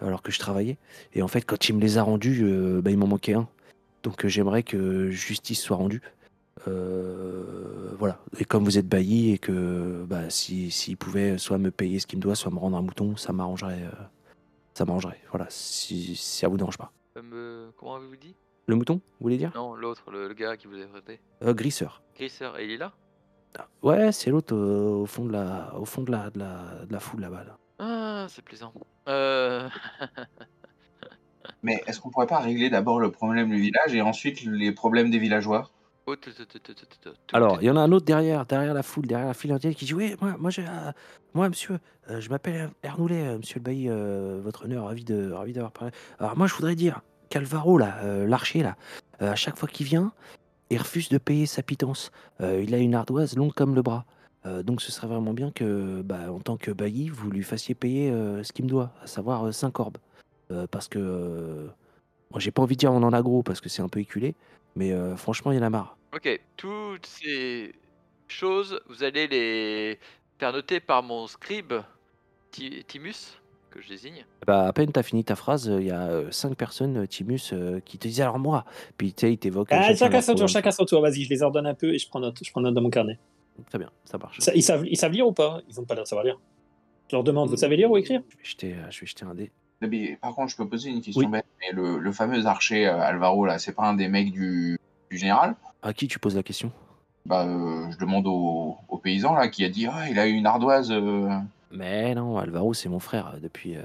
[0.02, 0.78] alors que je travaillais.
[1.14, 2.44] Et en fait, quand il me les a rendus,
[2.82, 3.48] bah, il m'en manquait un.
[4.04, 6.02] Donc euh, j'aimerais que justice soit rendue.
[6.68, 8.20] Euh, voilà.
[8.40, 12.08] Et comme vous êtes bailli et que bah, si, s'il pouvait soit me payer ce
[12.08, 13.84] qu'il me doit, soit me rendre un mouton, ça m'arrangerait.
[13.84, 14.04] euh,
[14.74, 15.20] ça m'arrangerait.
[15.32, 16.92] Voilà, si, si ça vous dérange pas.
[17.18, 18.36] Euh, me- Comment avez-vous dit?
[18.68, 19.52] Le mouton, vous voulez dire?
[19.56, 21.20] Non, l'autre, le, le gars qui vous a prêté.
[21.44, 22.02] euh, Grisseur.
[22.16, 22.94] Grisser, et il est là?
[23.58, 26.94] Ah, Ouais, c'est l'autre au fond de la, au fond de la, de la, de
[26.94, 27.44] la foule là-bas.
[27.46, 27.58] là.
[27.80, 28.74] Ah, c'est plaisant.
[29.08, 29.68] Euh...
[31.64, 35.12] Mais est-ce qu'on pourrait pas régler d'abord le problème du village et ensuite les problèmes
[35.12, 35.70] des villageois?
[36.06, 36.16] Oh,
[37.34, 39.76] Alors, il y en a un autre derrière, derrière la foule, derrière la file indienne
[39.76, 40.92] qui dit Oui, moi, moi, j'ai, euh,
[41.36, 41.80] moi monsieur,
[42.10, 45.72] euh, je m'appelle Ernoulet, euh, monsieur le bailli, euh, votre honneur, ravi, de, ravi d'avoir
[45.72, 45.92] parlé.
[46.20, 48.76] Alors, moi, je voudrais dire qu'Alvaro, là, euh, l'archer, là,
[49.22, 50.12] euh, à chaque fois qu'il vient,
[50.70, 52.12] il refuse de payer sa pitance.
[52.42, 54.06] Euh, il a une ardoise longue comme le bras.
[54.46, 57.76] Euh, donc, ce serait vraiment bien que, bah, en tant que bailli, vous lui fassiez
[57.76, 59.98] payer euh, ce qu'il me doit, à savoir 5 orbes.
[60.52, 61.68] Euh, parce que, euh,
[62.32, 64.00] moi, j'ai pas envie de dire on en a gros, parce que c'est un peu
[64.00, 64.36] éculé,
[64.76, 65.98] mais euh, franchement, il y en a marre.
[66.14, 66.28] Ok,
[66.58, 67.74] toutes ces
[68.28, 70.00] choses, vous allez les
[70.40, 71.74] faire noter par mon scribe,
[72.52, 73.38] Ti- Timus,
[73.70, 74.26] que je désigne.
[74.48, 78.00] Bah, à peine t'as fini ta phrase, il y a cinq personnes, Timus, euh, qui
[78.00, 78.66] te disent alors moi.
[78.98, 79.72] Puis tu sais, ils t'évoquent.
[79.72, 81.02] Ah, chacun son tour, chacun son tour.
[81.02, 82.40] Vas-y, je les ordonne un peu et je prends note.
[82.44, 83.20] Je prends note dans mon carnet.
[83.68, 84.40] Très bien, ça marche.
[84.40, 85.62] Ça- ils, savent, ils savent lire ou pas?
[85.70, 86.40] Ils ont pas l'air de savoir lire.
[87.12, 88.22] Je leur demande, vous savez lire ou écrire?
[88.30, 89.52] Je vais jeter, je vais jeter un dé.
[89.82, 91.32] Mais par contre, je peux poser une question Oui.
[91.32, 91.46] bête.
[91.62, 94.78] Mais le, le fameux archer euh, Alvaro, là, c'est pas un des mecs du,
[95.10, 95.56] du général?
[95.82, 96.72] À qui tu poses la question?
[97.26, 100.34] Bah, euh, je demande au, au paysan, là, qui a dit Ah, il a eu
[100.34, 100.92] une ardoise.
[100.92, 101.30] euh.
[101.72, 103.76] Mais non, Alvaro, c'est mon frère depuis,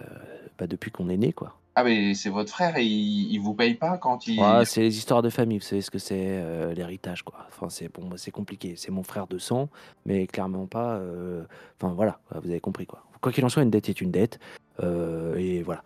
[0.58, 1.54] bah, depuis qu'on est né, quoi.
[1.76, 4.40] Ah, mais c'est votre frère et il, il vous paye pas quand il.
[4.40, 7.34] Ouais, c'est les histoires de famille, vous savez ce que c'est, l'héritage, quoi.
[7.48, 8.74] Enfin, c'est pour moi, c'est compliqué.
[8.76, 9.68] C'est mon frère de sang,
[10.06, 10.94] mais clairement pas.
[10.94, 11.44] euh,
[11.80, 13.03] Enfin, voilà, vous avez compris, quoi.
[13.24, 14.38] Quoi qu'il en soit, une dette est une dette.
[14.82, 15.82] euh, et voilà.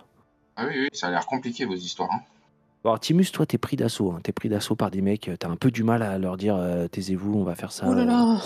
[0.57, 2.11] Ah oui, oui, ça a l'air compliqué, vos histoires.
[2.13, 2.21] hein.
[2.85, 4.11] Alors, Timus, toi, t'es pris d'assaut.
[4.11, 4.19] Hein.
[4.25, 5.31] T'es pris d'assaut par des mecs.
[5.39, 7.87] T'as un peu du mal à leur dire euh, taisez-vous, on va faire ça.
[7.89, 8.41] Oh là là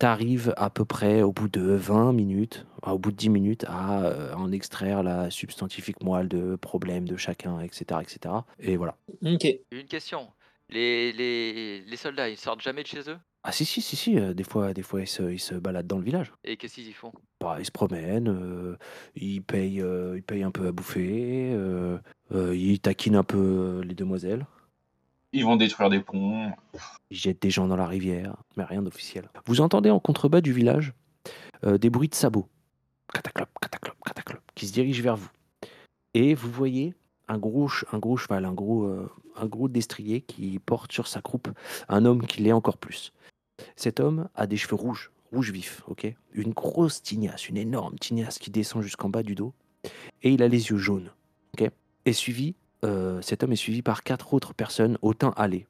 [0.00, 4.02] T'arrives à peu près au bout de 20 minutes, au bout de 10 minutes, à
[4.02, 8.34] euh, en extraire la substantifique moelle de problème de chacun, etc., etc.
[8.58, 8.96] Et voilà.
[9.24, 9.46] Ok.
[9.70, 10.26] Une question.
[10.68, 13.18] Les, les, les soldats, ils sortent jamais de chez eux?
[13.48, 14.18] Ah si, si, si, si.
[14.18, 16.32] euh, des fois, des fois ils, se, ils se baladent dans le village.
[16.42, 17.12] Et qu'est-ce qu'ils y font?
[17.40, 18.76] Bah, ils se promènent, euh,
[19.14, 21.96] ils, payent, euh, ils payent un peu à bouffer, euh,
[22.32, 24.46] euh, ils taquinent un peu les demoiselles.
[25.32, 26.50] Ils vont détruire des ponts.
[27.10, 29.28] Ils jettent des gens dans la rivière, mais rien d'officiel.
[29.44, 30.92] Vous entendez en contrebas du village
[31.64, 32.48] euh, des bruits de sabots,
[33.14, 35.30] cataclop, cataclop, cataclop, qui se dirigent vers vous.
[36.14, 36.94] Et vous voyez
[37.28, 41.06] un gros, ch- un gros cheval, un gros, euh, un gros destrier qui porte sur
[41.06, 41.48] sa croupe
[41.88, 43.12] un homme qui l'est encore plus.
[43.76, 46.12] Cet homme a des cheveux rouges, rouges vifs, ok?
[46.32, 49.52] Une grosse tignasse, une énorme tignasse qui descend jusqu'en bas du dos.
[50.22, 51.10] Et il a les yeux jaunes,
[51.54, 51.70] ok?
[52.04, 52.54] Et suivi,
[52.84, 55.66] euh, cet homme est suivi par quatre autres personnes au teint hâlé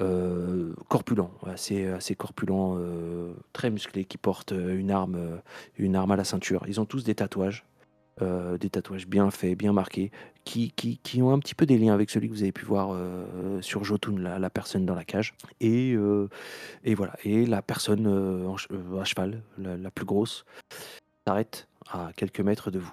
[0.00, 5.40] euh, corpulent, assez, assez corpulent, euh, très musclé, qui porte euh, une arme,
[5.78, 6.64] une arme à la ceinture.
[6.66, 7.64] Ils ont tous des tatouages,
[8.22, 10.12] euh, des tatouages bien faits, bien marqués,
[10.44, 12.64] qui, qui, qui ont un petit peu des liens avec celui que vous avez pu
[12.64, 15.34] voir euh, sur Jotun, la, la personne dans la cage.
[15.60, 16.28] Et, euh,
[16.84, 17.14] et voilà.
[17.24, 18.54] Et la personne en
[18.98, 20.44] à cheval, la, la plus grosse,
[21.26, 22.92] s'arrête à quelques mètres de vous.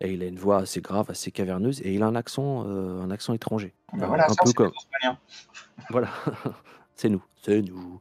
[0.00, 3.10] Et il a une voix assez grave, assez caverneuse, et il a un accent, un
[3.10, 3.72] accent étranger.
[3.92, 4.72] Voilà, un ça, peu comme,
[5.90, 6.10] voilà,
[6.96, 8.00] c'est nous, c'est nous.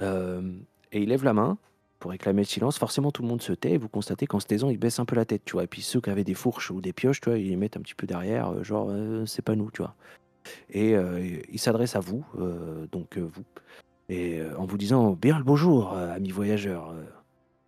[0.00, 1.58] Et il lève la main
[1.98, 2.78] pour réclamer le silence.
[2.78, 5.04] Forcément, tout le monde se tait et vous constatez qu'en se taisant, il baisse un
[5.04, 5.64] peu la tête, tu vois.
[5.64, 7.76] Et puis ceux qui avaient des fourches ou des pioches, tu vois, ils les mettent
[7.76, 9.94] un petit peu derrière, euh, genre, euh, c'est pas nous, tu vois.
[10.70, 10.94] et
[11.50, 12.24] il s'adresse à vous,
[12.92, 13.42] donc vous,
[14.08, 16.94] et en vous disant bien le bonjour, amis voyageurs.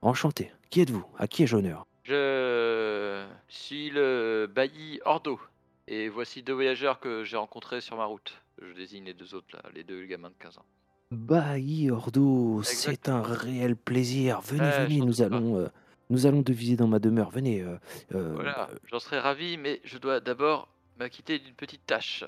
[0.00, 0.52] enchanté.
[0.70, 1.04] Qui êtes-vous?
[1.18, 1.86] À qui ai-je honneur?
[2.04, 5.40] Je suis le bailli Ordo.
[5.88, 8.40] Et voici deux voyageurs que j'ai rencontrés sur ma route.
[8.60, 10.64] Je désigne les deux autres là, les deux gamins de 15 ans.
[11.10, 14.40] Bailli Ordo, c'est un réel plaisir.
[14.42, 15.70] Venez, venez, nous allons,
[16.10, 17.30] nous allons deviser dans ma demeure.
[17.30, 17.64] Venez.
[18.10, 22.24] Voilà, j'en serais ravi, mais je dois d'abord m'acquitter d'une petite tâche.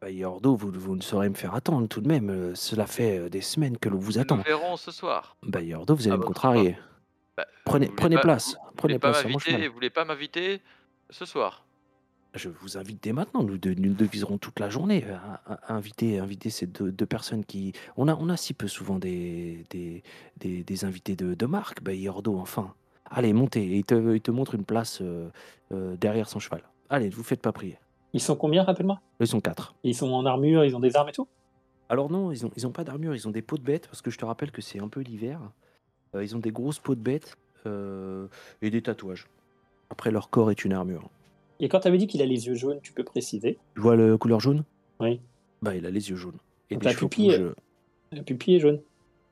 [0.00, 2.54] Bailli Ordo, vous, vous ne saurez me faire attendre tout de même.
[2.54, 4.36] Cela fait des semaines que l'on vous attend.
[4.36, 5.36] Nous verrons ce soir.
[5.42, 6.76] Bailli Ordo, vous allez me contrarier.
[7.36, 8.56] Bah, prenez prenez place.
[8.76, 10.60] Prenez place Vous voulez pas m'inviter
[11.10, 11.64] ce soir
[12.34, 13.42] je vous invite dès maintenant.
[13.42, 15.04] Nous, nous deviserons toute la journée
[15.46, 17.72] à, inviter, inviter ces deux, personnes qui.
[17.96, 20.02] On a, on a si peu souvent des, des,
[20.38, 21.82] des, invités de, de marque.
[21.82, 22.74] Bah, Yordo, enfin.
[23.10, 23.64] Allez, montez.
[23.64, 25.28] il te, il te montre une place euh,
[25.72, 26.62] euh, derrière son cheval.
[26.88, 27.78] Allez, ne vous faites pas prier.
[28.14, 29.00] Ils sont combien, rappelle-moi?
[29.20, 29.74] Ils sont quatre.
[29.84, 31.28] Ils sont en armure, ils ont des armes et tout?
[31.90, 34.00] Alors non, ils n'ont ils ont pas d'armure, ils ont des peaux de bêtes, parce
[34.00, 35.40] que je te rappelle que c'est un peu l'hiver.
[36.14, 39.28] Euh, ils ont des grosses peaux de bêtes et des tatouages.
[39.88, 41.10] Après, leur corps est une armure.
[41.62, 43.96] Et quand tu avais dit qu'il a les yeux jaunes, tu peux préciser Tu vois
[43.96, 44.64] la couleur jaune
[45.00, 45.20] Oui.
[45.62, 46.38] Bah, il a les yeux jaunes.
[46.70, 47.40] Et la, pupille,
[48.10, 48.82] la pupille est jaune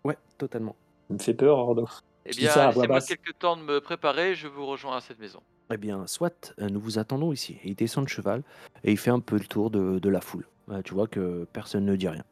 [0.04, 0.76] Ouais, totalement.
[1.10, 1.88] Il me fait peur, Ordo.
[2.26, 5.40] Eh bien, laissez-moi quelques temps de me préparer, je vous rejoins à cette maison.
[5.72, 7.58] Eh bien, soit euh, nous vous attendons ici.
[7.64, 8.42] Et il descend de cheval
[8.84, 10.46] et il fait un peu le tour de, la foule.
[10.70, 12.24] Euh, tu vois que personne ne dit rien.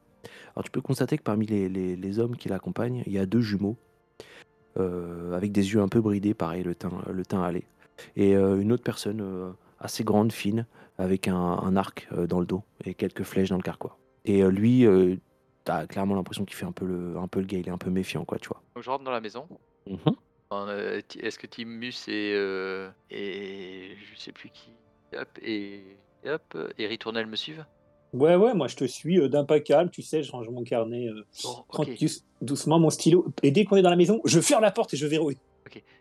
[0.54, 3.76] Alors, tu peux constater que parmi les, hommes qui l'accompagnent, il y a deux jumeaux
[4.78, 7.64] euh, avec des yeux un peu bridés, pareil, le teint, le teint allé.
[8.14, 10.66] Et une autre personne assez grande, fine,
[10.98, 13.96] avec un, arc euh, dans le dos et quelques flèches dans le carquois.
[14.24, 15.16] Et euh, lui, euh,
[15.64, 17.78] t'as clairement l'impression qu'il fait un peu le, un peu le gars, il est un
[17.78, 18.62] peu méfiant, quoi, tu vois.
[18.80, 19.46] je rentre dans la maison.
[19.86, 20.14] Mhm.
[21.20, 22.32] Est-ce que Timus et,
[23.10, 24.70] et je sais plus qui,
[25.14, 25.82] hop, et,
[26.26, 27.66] hop, et Ritournelle me suivent
[28.14, 31.10] Ouais, ouais, moi je te suis d'un pas calme, tu sais, je range mon carnet
[32.40, 33.26] doucement, mon stylo.
[33.42, 35.36] Et dès qu'on est dans la maison, je ferme la porte et je verrouille.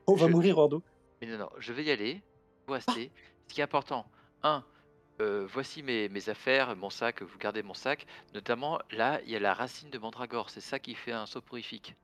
[0.08, 0.82] On va mourir, Ordo.
[1.22, 2.22] Mais non, non, je vais y aller,
[2.70, 3.12] rester.
[3.48, 4.06] Ce qui est important,
[4.44, 4.64] un,
[5.22, 8.06] euh, voici mes, mes affaires, mon sac, vous gardez mon sac.
[8.34, 10.50] Notamment, là, il y a la racine de mandragore.
[10.50, 11.96] C'est ça qui fait un soporifique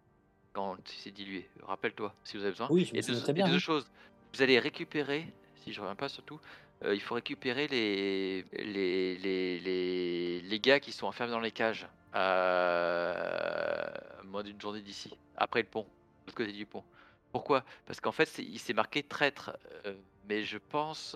[0.54, 1.50] quand c'est dilué.
[1.64, 2.68] Rappelle-toi, si vous avez besoin.
[2.70, 3.48] Oui, je et deux, très bien.
[3.48, 3.90] deux choses.
[4.34, 6.40] Vous allez récupérer, si je reviens pas surtout,
[6.84, 11.52] euh, il faut récupérer les, les, les, les, les gars qui sont enfermés dans les
[11.52, 15.88] cages à moins d'une journée d'ici, après le pont, de
[16.28, 16.84] l'autre côté du pont.
[17.32, 17.64] Pourquoi?
[17.86, 19.58] Parce qu'en fait, il s'est marqué traître.
[19.86, 19.96] Euh,
[20.28, 21.16] mais je pense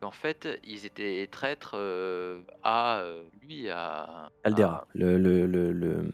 [0.00, 1.76] qu'en fait, ils étaient traîtres
[2.62, 3.02] à
[3.42, 4.30] lui, à.
[4.44, 4.86] Caldera.
[4.94, 6.10] Le, le, le,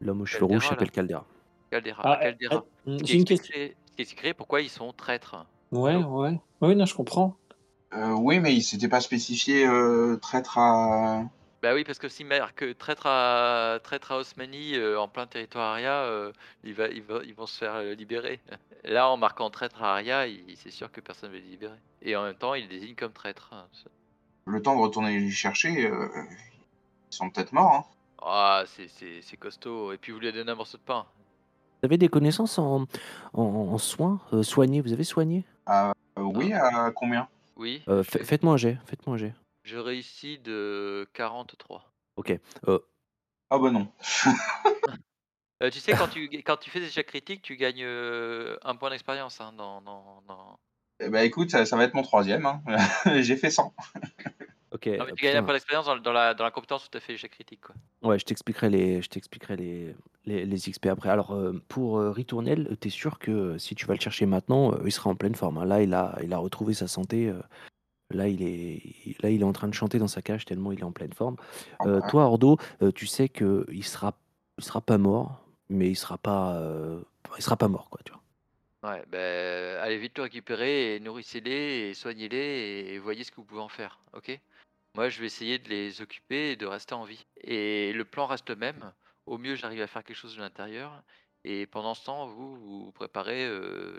[0.00, 1.24] l'homme aux cheveux rouges s'appelle Caldera.
[1.70, 2.02] Caldera.
[2.04, 2.64] Ah, Caldera.
[3.04, 3.54] J'ai une question.
[3.96, 5.44] Qui pourquoi ils sont traîtres.
[5.72, 6.40] Ouais, ouais.
[6.62, 7.36] Oui, non, je comprends.
[7.92, 11.24] Euh, oui, mais il s'était pas spécifié euh, traître à.
[11.62, 16.32] Bah oui, parce que si marque traître à, traître à Osmanie en plein territoire Aria,
[16.64, 18.40] il va, ils vont se faire libérer.
[18.84, 20.24] Là, en marquant traître à Aria,
[20.56, 21.76] c'est sûr que personne ne va les libérer.
[22.00, 23.50] Et en même temps, il désigne comme traître.
[23.52, 23.66] Hein,
[24.46, 27.74] Le temps de retourner les chercher, ils sont peut-être morts.
[27.74, 27.84] Hein.
[28.22, 29.92] Ah, c'est costaud.
[29.92, 31.06] Et puis vous lui avez donné un morceau de pain.
[31.82, 32.86] Vous avez des connaissances en,
[33.32, 35.44] en, soins Soigner, vous avez soigné?
[35.68, 37.28] Euh, Oui, à combien?
[37.56, 37.82] Oui.
[38.02, 38.78] Faites-moi un jet.
[38.86, 39.34] Faites-moi un jet.
[39.62, 41.92] Je réussis de 43.
[42.16, 42.38] Ok.
[42.68, 42.78] Euh...
[43.50, 43.88] Ah bah non.
[45.62, 48.76] euh, tu sais, quand tu, quand tu fais des jets critiques, tu gagnes euh, un
[48.76, 49.40] point d'expérience.
[49.40, 50.58] Hein, dans, dans, dans...
[51.00, 52.46] Eh bah écoute, ça, ça, va être mon troisième.
[52.46, 52.62] Hein.
[53.20, 53.74] J'ai fait 100.
[54.72, 54.86] Ok.
[54.86, 56.96] Non, mais tu gagnes un point d'expérience dans, dans, la, dans la compétence où tu
[56.96, 57.62] as fait les jets critiques.
[57.62, 57.74] Quoi.
[58.02, 59.96] Ouais, je t'expliquerai les, je t'expliquerai les,
[60.26, 61.10] les, les, XP après.
[61.10, 64.78] Alors, euh, pour euh, Ritournel, tu es sûr que si tu vas le chercher maintenant,
[64.84, 65.58] il sera en pleine forme.
[65.58, 65.64] Hein.
[65.64, 67.32] Là, il a, il a retrouvé sa santé.
[68.10, 70.80] Là, il est, là, il est en train de chanter dans sa cage tellement il
[70.80, 71.36] est en pleine forme.
[71.78, 72.08] Ah euh, bah.
[72.08, 74.14] toi, Ordo, euh, tu sais que il sera,
[74.58, 77.00] il sera pas mort, mais il sera pas, euh,
[77.36, 78.20] il sera pas mort, quoi, tu vois.
[78.82, 83.44] Ouais, ben, allez vite le récupérer et nourrissez-les et soignez-les et voyez ce que vous
[83.44, 84.40] pouvez en faire, ok?
[84.96, 87.24] Moi, je vais essayer de les occuper et de rester en vie.
[87.42, 88.92] Et le plan reste le même.
[89.26, 91.02] Au mieux, j'arrive à faire quelque chose de l'intérieur.
[91.44, 93.48] Et pendant ce temps, vous, vous préparez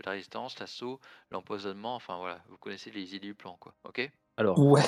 [0.05, 0.99] la résistance, l'assaut,
[1.31, 3.73] l'empoisonnement, enfin voilà, vous connaissez les idées du plan, quoi.
[3.83, 4.11] Ok?
[4.37, 4.83] Alors, Ouais.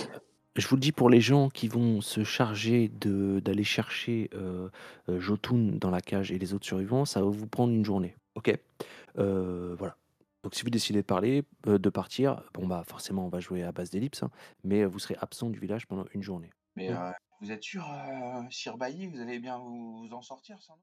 [0.55, 4.69] je vous le dis pour les gens qui vont se charger de d'aller chercher euh,
[5.07, 8.15] Jotun dans la cage et les autres survivants, ça va vous prendre une journée.
[8.35, 8.55] Ok?
[9.15, 9.95] Voilà.
[10.43, 13.71] Donc, si vous décidez de parler, de partir, bon bah forcément on va jouer à
[13.71, 14.29] base d'ellipse, hein,
[14.65, 16.51] mais vous serez absent du village pendant une journée.
[16.75, 16.89] Mais
[17.39, 17.85] vous êtes sûr,
[18.51, 20.73] Sir Bailly, vous allez bien vous, en sortir, ça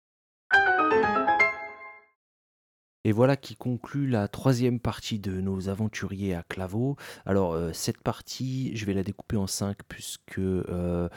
[3.10, 6.94] et voilà qui conclut la troisième partie de nos aventuriers à Claveau.
[7.26, 11.08] Alors euh, cette partie, je vais la découper en cinq puisque euh,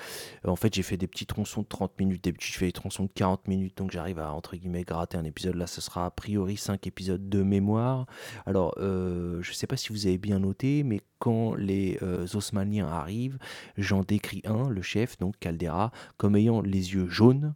[0.43, 3.11] en fait j'ai fait des petits tronçons de 30 minutes, je fais des tronçons de
[3.13, 5.53] 40 minutes, donc j'arrive à entre guillemets gratter un épisode.
[5.53, 8.07] Là ce sera a priori cinq épisodes de mémoire.
[8.47, 11.99] Alors euh, je ne sais pas si vous avez bien noté, mais quand les
[12.33, 13.37] Osmaniens arrivent,
[13.77, 17.53] j'en décris un, le chef, donc Caldera, comme ayant les yeux jaunes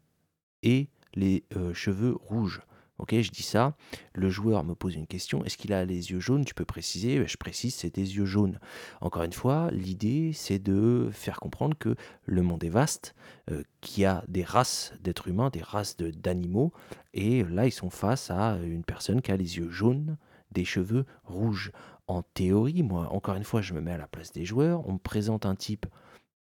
[0.61, 2.61] et les cheveux rouges.
[2.99, 3.75] Ok, je dis ça.
[4.13, 5.43] Le joueur me pose une question.
[5.45, 6.45] Est-ce qu'il a les yeux jaunes?
[6.45, 7.27] Tu peux préciser.
[7.27, 8.59] Je précise, c'est des yeux jaunes.
[9.01, 11.95] Encore une fois, l'idée, c'est de faire comprendre que
[12.25, 13.13] le monde est vaste,
[13.51, 16.73] euh, qu'il y a des races d'êtres humains, des races d'animaux.
[17.13, 20.17] Et là, ils sont face à une personne qui a les yeux jaunes,
[20.51, 21.71] des cheveux rouges.
[22.07, 24.87] En théorie, moi, encore une fois, je me mets à la place des joueurs.
[24.87, 25.85] On me présente un type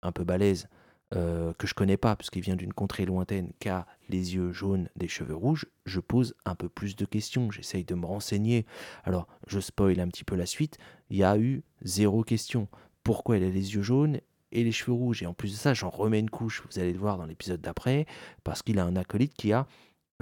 [0.03, 0.69] un peu balèze
[1.15, 4.53] euh, que je connais pas, parce qu'il vient d'une contrée lointaine, qui a les yeux
[4.53, 8.67] jaunes, des cheveux rouges, je pose un peu plus de questions, j'essaye de me renseigner.
[9.05, 10.79] Alors, je spoil un petit peu la suite,
[11.11, 12.69] il y a eu zéro question.
[13.05, 14.21] Pourquoi elle a les yeux jaunes
[14.53, 15.23] et les cheveux rouges?
[15.23, 17.61] Et en plus de ça, j'en remets une couche, vous allez le voir dans l'épisode
[17.61, 18.07] d'après,
[18.45, 19.67] parce qu'il a un acolyte qui a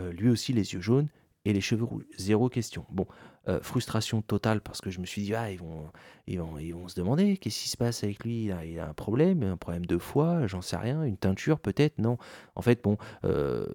[0.00, 1.08] euh, lui aussi les yeux jaunes
[1.44, 2.04] et les cheveux rouges.
[2.18, 2.84] Zéro question.
[2.90, 3.06] Bon,
[3.48, 5.90] euh, frustration totale parce que je me suis dit, ah, ils vont,
[6.26, 8.50] ils vont, ils vont se demander qu'est-ce qui se passe avec lui?
[8.64, 11.98] Il a, un problème, un problème de foie, j'en sais rien, une teinture peut-être?
[11.98, 12.18] Non.
[12.54, 13.66] En fait, bon, euh,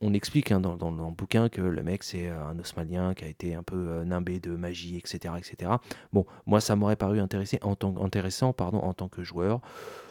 [0.00, 3.28] on, explique hein, dans, le bouquin que le mec, c'est euh, un osmanien qui a
[3.28, 5.34] été un peu nimbé de magie, etc.
[5.38, 5.72] etc.
[6.12, 9.60] Bon, moi, ça m'aurait paru intéressé, en tant, intéressant pardon, en tant que joueur.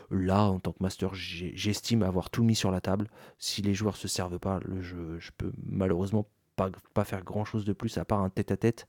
[0.09, 3.07] Là, en tant que master, j'estime avoir tout mis sur la table.
[3.39, 7.65] Si les joueurs se servent pas, le jeu, je peux malheureusement pas, faire grand chose
[7.65, 8.87] de plus à part un tête-à-tête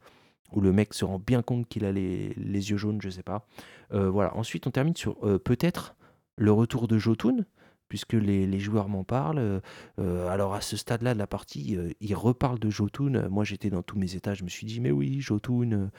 [0.53, 3.47] où le mec se rend bien compte qu'il a les, yeux jaunes, je sais pas.
[3.93, 4.37] Euh, voilà.
[4.37, 5.97] Ensuite, on termine sur euh, peut-être
[6.37, 7.45] le retour de Jotun,
[7.89, 9.61] puisque les, les joueurs m'en parlent.
[9.99, 13.29] Euh, alors à ce stade-là de la partie, ils reparlent de Jotun.
[13.29, 15.91] Moi, j'étais dans tous mes états, je me suis dit, mais oui, Jotun,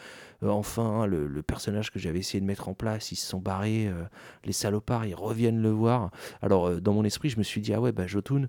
[0.42, 3.92] enfin, le, le, personnage que j'avais essayé de mettre en place, ils se sont barrés,
[4.46, 6.12] les salopards, ils reviennent le voir.
[6.42, 8.48] Alors, dans mon esprit, je me suis dit, ah ouais, bah Jotun,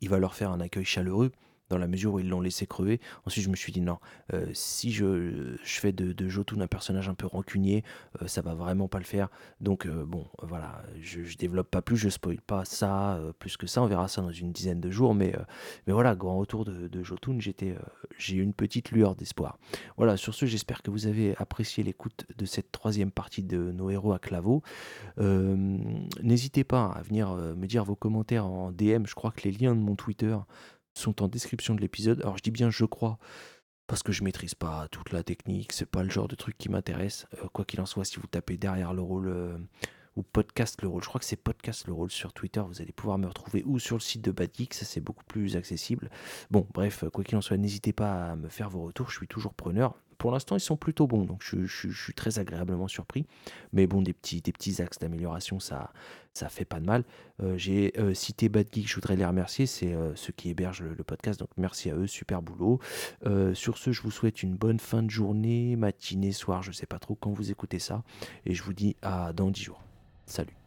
[0.00, 1.32] il va leur faire un accueil chaleureux
[1.72, 3.00] dans la mesure où ils l'ont laissé crever.
[3.26, 3.98] Ensuite, je me suis dit non,
[4.34, 7.82] euh, si je, fais de, Jotun un personnage un peu rancunier,
[8.20, 9.28] euh, ça va vraiment pas le faire.
[9.60, 13.66] Donc, euh, bon, voilà, je, je, développe pas plus, je spoil pas ça plus que
[13.66, 13.82] ça.
[13.82, 15.14] On verra ça dans une dizaine de jours.
[15.14, 15.34] Mais,
[15.86, 19.58] mais voilà, grand retour de, Jotun, j'ai eu une petite lueur d'espoir.
[19.96, 23.88] Voilà, sur ce, j'espère que vous avez apprécié l'écoute de cette troisième partie de nos
[23.88, 24.62] héros à claveau.
[25.18, 29.06] N'hésitez pas à venir me dire vos commentaires en DM.
[29.06, 30.36] Je crois que les liens de mon Twitter
[30.94, 32.20] sont en description de l'épisode.
[32.22, 33.18] Alors je dis bien je crois
[33.86, 36.68] parce que je maîtrise pas toute la technique, c'est pas le genre de truc qui
[36.68, 37.26] m'intéresse.
[37.34, 39.58] Euh, quoi qu'il en soit, si vous tapez derrière le rôle euh,
[40.16, 42.92] ou podcast le rôle, je crois que c'est podcast le rôle sur Twitter, vous allez
[42.92, 46.10] pouvoir me retrouver ou sur le site de Bad ça c'est beaucoup plus accessible.
[46.50, 49.28] Bon, bref, quoi qu'il en soit, n'hésitez pas à me faire vos retours, je suis
[49.28, 53.26] toujours preneur pour l'instant, ils sont plutôt bons, donc je, suis très agréablement surpris.
[53.72, 55.92] Mais bon, des petits, des petits axes d'amélioration, ça,
[56.32, 57.02] ça fait pas de mal.
[57.42, 60.84] Euh, j'ai euh, cité Bad Geek, je voudrais les remercier, c'est euh, ceux qui hébergent
[60.84, 62.78] le, podcast, donc merci à eux, super boulot.
[63.54, 67.00] sur ce, je vous souhaite une bonne fin de journée, matinée, soir, je sais pas
[67.00, 68.04] trop quand vous écoutez ça,
[68.46, 69.82] et je vous dis à dans 10 jours.
[70.26, 70.61] Salut